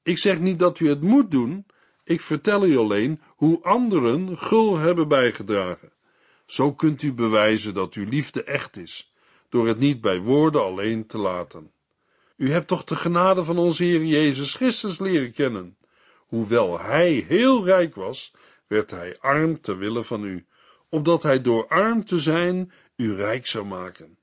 Ik 0.03 0.17
zeg 0.17 0.39
niet 0.39 0.59
dat 0.59 0.79
u 0.79 0.89
het 0.89 1.01
moet 1.01 1.31
doen, 1.31 1.65
ik 2.03 2.21
vertel 2.21 2.65
u 2.65 2.77
alleen 2.77 3.21
hoe 3.35 3.63
anderen 3.63 4.37
gul 4.37 4.77
hebben 4.77 5.07
bijgedragen. 5.07 5.91
Zo 6.45 6.73
kunt 6.73 7.01
u 7.01 7.13
bewijzen 7.13 7.73
dat 7.73 7.93
uw 7.93 8.05
liefde 8.09 8.43
echt 8.43 8.77
is, 8.77 9.13
door 9.49 9.67
het 9.67 9.79
niet 9.79 10.01
bij 10.01 10.21
woorden 10.21 10.63
alleen 10.63 11.07
te 11.07 11.17
laten. 11.17 11.71
U 12.41 12.51
hebt 12.51 12.67
toch 12.67 12.83
de 12.83 12.95
genade 12.95 13.43
van 13.43 13.57
onze 13.57 13.83
Heer 13.83 14.03
Jezus 14.03 14.53
Christus 14.53 14.99
leren 14.99 15.31
kennen. 15.31 15.77
Hoewel 16.17 16.79
Hij 16.79 17.25
heel 17.27 17.65
rijk 17.65 17.95
was, 17.95 18.33
werd 18.67 18.91
Hij 18.91 19.17
arm 19.19 19.61
ter 19.61 19.77
wille 19.77 20.03
van 20.03 20.23
u, 20.23 20.45
opdat 20.89 21.23
Hij 21.23 21.41
door 21.41 21.67
arm 21.67 22.05
te 22.05 22.19
zijn 22.19 22.71
u 22.95 23.15
rijk 23.15 23.47
zou 23.47 23.65
maken. 23.65 24.17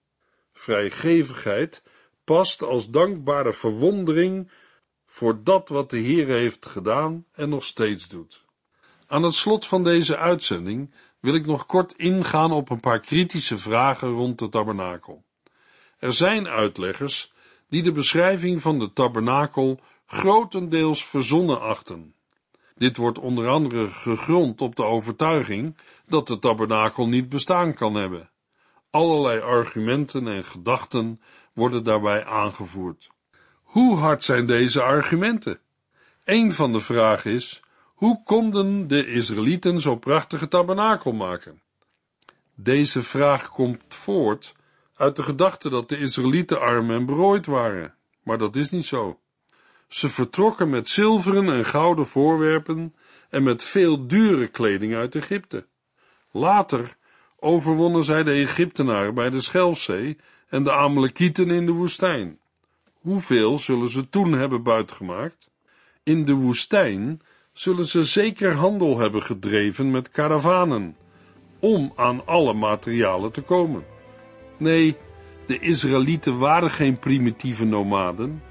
Vrijgevigheid 0.53 1.83
past 2.25 2.63
als 2.63 2.91
dankbare 2.91 3.53
verwondering 3.53 4.51
voor 5.07 5.45
dat 5.45 5.69
wat 5.69 5.91
de 5.91 5.99
Heer 5.99 6.27
heeft 6.27 6.67
gedaan 6.67 7.25
en 7.33 7.49
nog 7.49 7.65
steeds 7.65 8.09
doet. 8.09 8.45
Aan 9.07 9.23
het 9.23 9.35
slot 9.35 9.67
van 9.67 9.85
deze 9.85 10.17
uitzending 10.17 10.95
wil 11.21 11.35
ik 11.35 11.47
nog 11.47 11.67
kort 11.67 11.93
ingaan 11.93 12.53
op 12.53 12.71
een 12.71 12.81
paar 12.81 13.01
kritische 13.01 13.59
vragen 13.59 14.11
rond 14.11 14.39
de 14.39 14.49
tabernakel. 14.49 15.25
Er 15.99 16.13
zijn 16.13 16.49
uitleggers 16.49 17.37
die 17.69 17.83
de 17.83 17.93
beschrijving 17.93 18.61
van 18.61 18.79
de 18.79 18.93
tabernakel 18.93 19.81
grotendeels 20.07 21.05
verzonnen 21.05 21.61
achten. 21.61 22.15
Dit 22.77 22.97
wordt 22.97 23.19
onder 23.19 23.49
andere 23.49 23.91
gegrond 23.91 24.61
op 24.61 24.77
de 24.77 24.85
overtuiging 24.85 25.77
dat 26.07 26.27
de 26.27 26.39
tabernakel 26.39 27.09
niet 27.09 27.29
bestaan 27.29 27.75
kan 27.75 27.95
hebben. 27.95 28.31
Allerlei 28.91 29.41
argumenten 29.41 30.29
en 30.29 30.45
gedachten 30.45 31.21
worden 31.53 31.85
daarbij 31.85 32.25
aangevoerd. 32.25 33.11
Hoe 33.63 33.97
hard 33.97 34.25
zijn 34.25 34.47
deze 34.47 34.83
argumenten? 34.83 35.59
Een 36.25 36.53
van 36.53 36.73
de 36.73 36.81
vragen 36.81 37.31
is: 37.31 37.63
hoe 37.95 38.23
konden 38.23 38.89
de 38.89 39.07
Israëlieten 39.07 39.81
zo'n 39.81 39.99
prachtige 39.99 40.49
tabernakel 40.49 41.13
maken? 41.13 41.63
Deze 42.55 43.03
vraag 43.03 43.49
komt 43.49 43.83
voort 43.89 44.55
uit 44.99 45.17
de 45.17 45.23
gedachte 45.23 45.69
dat 45.69 45.89
de 45.89 45.99
Israëlieten 45.99 46.61
arm 46.61 46.91
en 46.91 47.07
berooid 47.07 47.47
waren, 47.47 47.95
maar 48.23 48.39
dat 48.39 48.57
is 48.57 48.71
niet 48.71 48.87
zo. 48.87 49.19
Ze 49.89 50.09
vertrokken 50.09 50.71
met 50.71 50.89
zilveren 50.89 51.49
en 51.49 51.65
gouden 51.65 52.07
voorwerpen 52.07 52.95
en 53.31 53.43
met 53.43 53.63
veel 53.63 54.07
dure 54.07 54.47
kleding 54.47 54.95
uit 54.95 55.15
Egypte. 55.15 55.67
Later 56.31 56.97
overwonnen 57.39 58.05
zij 58.05 58.23
de 58.23 58.33
Egyptenaren 58.33 59.15
bij 59.15 59.31
de 59.31 59.41
Schelfzee 59.41 60.19
en 60.49 60.65
de 60.65 60.73
Amalekieten 60.73 61.51
in 61.51 61.67
de 61.67 61.73
woestijn. 61.73 62.39
Hoeveel 62.93 63.59
zullen 63.59 63.89
ze 63.89 64.09
toen 64.09 64.33
hebben 64.33 64.63
buitgemaakt? 64.63 65.51
In 66.03 66.25
de 66.25 66.33
woestijn 66.33 67.21
zullen 67.53 67.87
ze 67.87 68.05
zeker 68.05 68.53
handel 68.53 68.99
hebben 68.99 69.23
gedreven 69.23 69.91
met 69.91 70.11
karavanen, 70.11 70.97
om 71.59 71.93
aan 71.97 72.27
alle 72.27 72.53
materialen 72.53 73.33
te 73.33 73.43
komen. 73.43 73.85
Nee, 74.59 74.97
de 75.47 75.59
Israëlieten 75.59 76.39
waren 76.39 76.71
geen 76.71 76.99
primitieve 76.99 77.65
nomaden. 77.65 78.43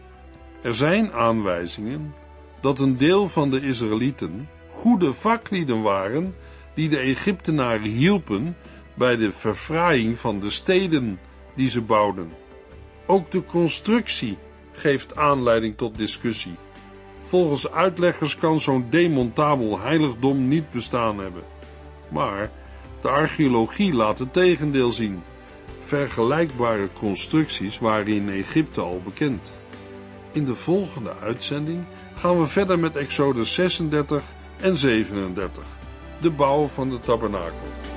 Er 0.61 0.73
zijn 0.73 1.11
aanwijzingen 1.11 2.13
dat 2.61 2.79
een 2.79 2.97
deel 2.97 3.29
van 3.29 3.49
de 3.49 3.61
Israëlieten 3.61 4.49
goede 4.69 5.13
vaklieden 5.13 5.81
waren 5.81 6.35
die 6.73 6.89
de 6.89 6.97
Egyptenaren 6.97 7.81
hielpen 7.81 8.55
bij 8.93 9.15
de 9.15 9.31
verfraaiing 9.31 10.17
van 10.17 10.39
de 10.39 10.49
steden 10.49 11.19
die 11.55 11.69
ze 11.69 11.81
bouwden. 11.81 12.31
Ook 13.05 13.31
de 13.31 13.43
constructie 13.45 14.37
geeft 14.71 15.15
aanleiding 15.15 15.77
tot 15.77 15.97
discussie. 15.97 16.55
Volgens 17.21 17.71
uitleggers 17.71 18.35
kan 18.35 18.59
zo'n 18.59 18.87
demontabel 18.89 19.79
heiligdom 19.79 20.47
niet 20.47 20.71
bestaan 20.71 21.19
hebben. 21.19 21.43
Maar 22.09 22.51
de 23.01 23.09
archeologie 23.09 23.93
laat 23.93 24.19
het 24.19 24.33
tegendeel 24.33 24.91
zien. 24.91 25.21
Vergelijkbare 25.87 26.89
constructies 26.93 27.79
waren 27.79 28.07
in 28.07 28.29
Egypte 28.29 28.81
al 28.81 29.01
bekend. 29.03 29.53
In 30.31 30.45
de 30.45 30.55
volgende 30.55 31.13
uitzending 31.21 31.83
gaan 32.15 32.39
we 32.39 32.45
verder 32.45 32.79
met 32.79 32.95
Exodus 32.95 33.53
36 33.53 34.23
en 34.59 34.75
37, 34.75 35.63
de 36.21 36.29
bouw 36.29 36.67
van 36.67 36.89
de 36.89 36.99
tabernakel. 36.99 37.96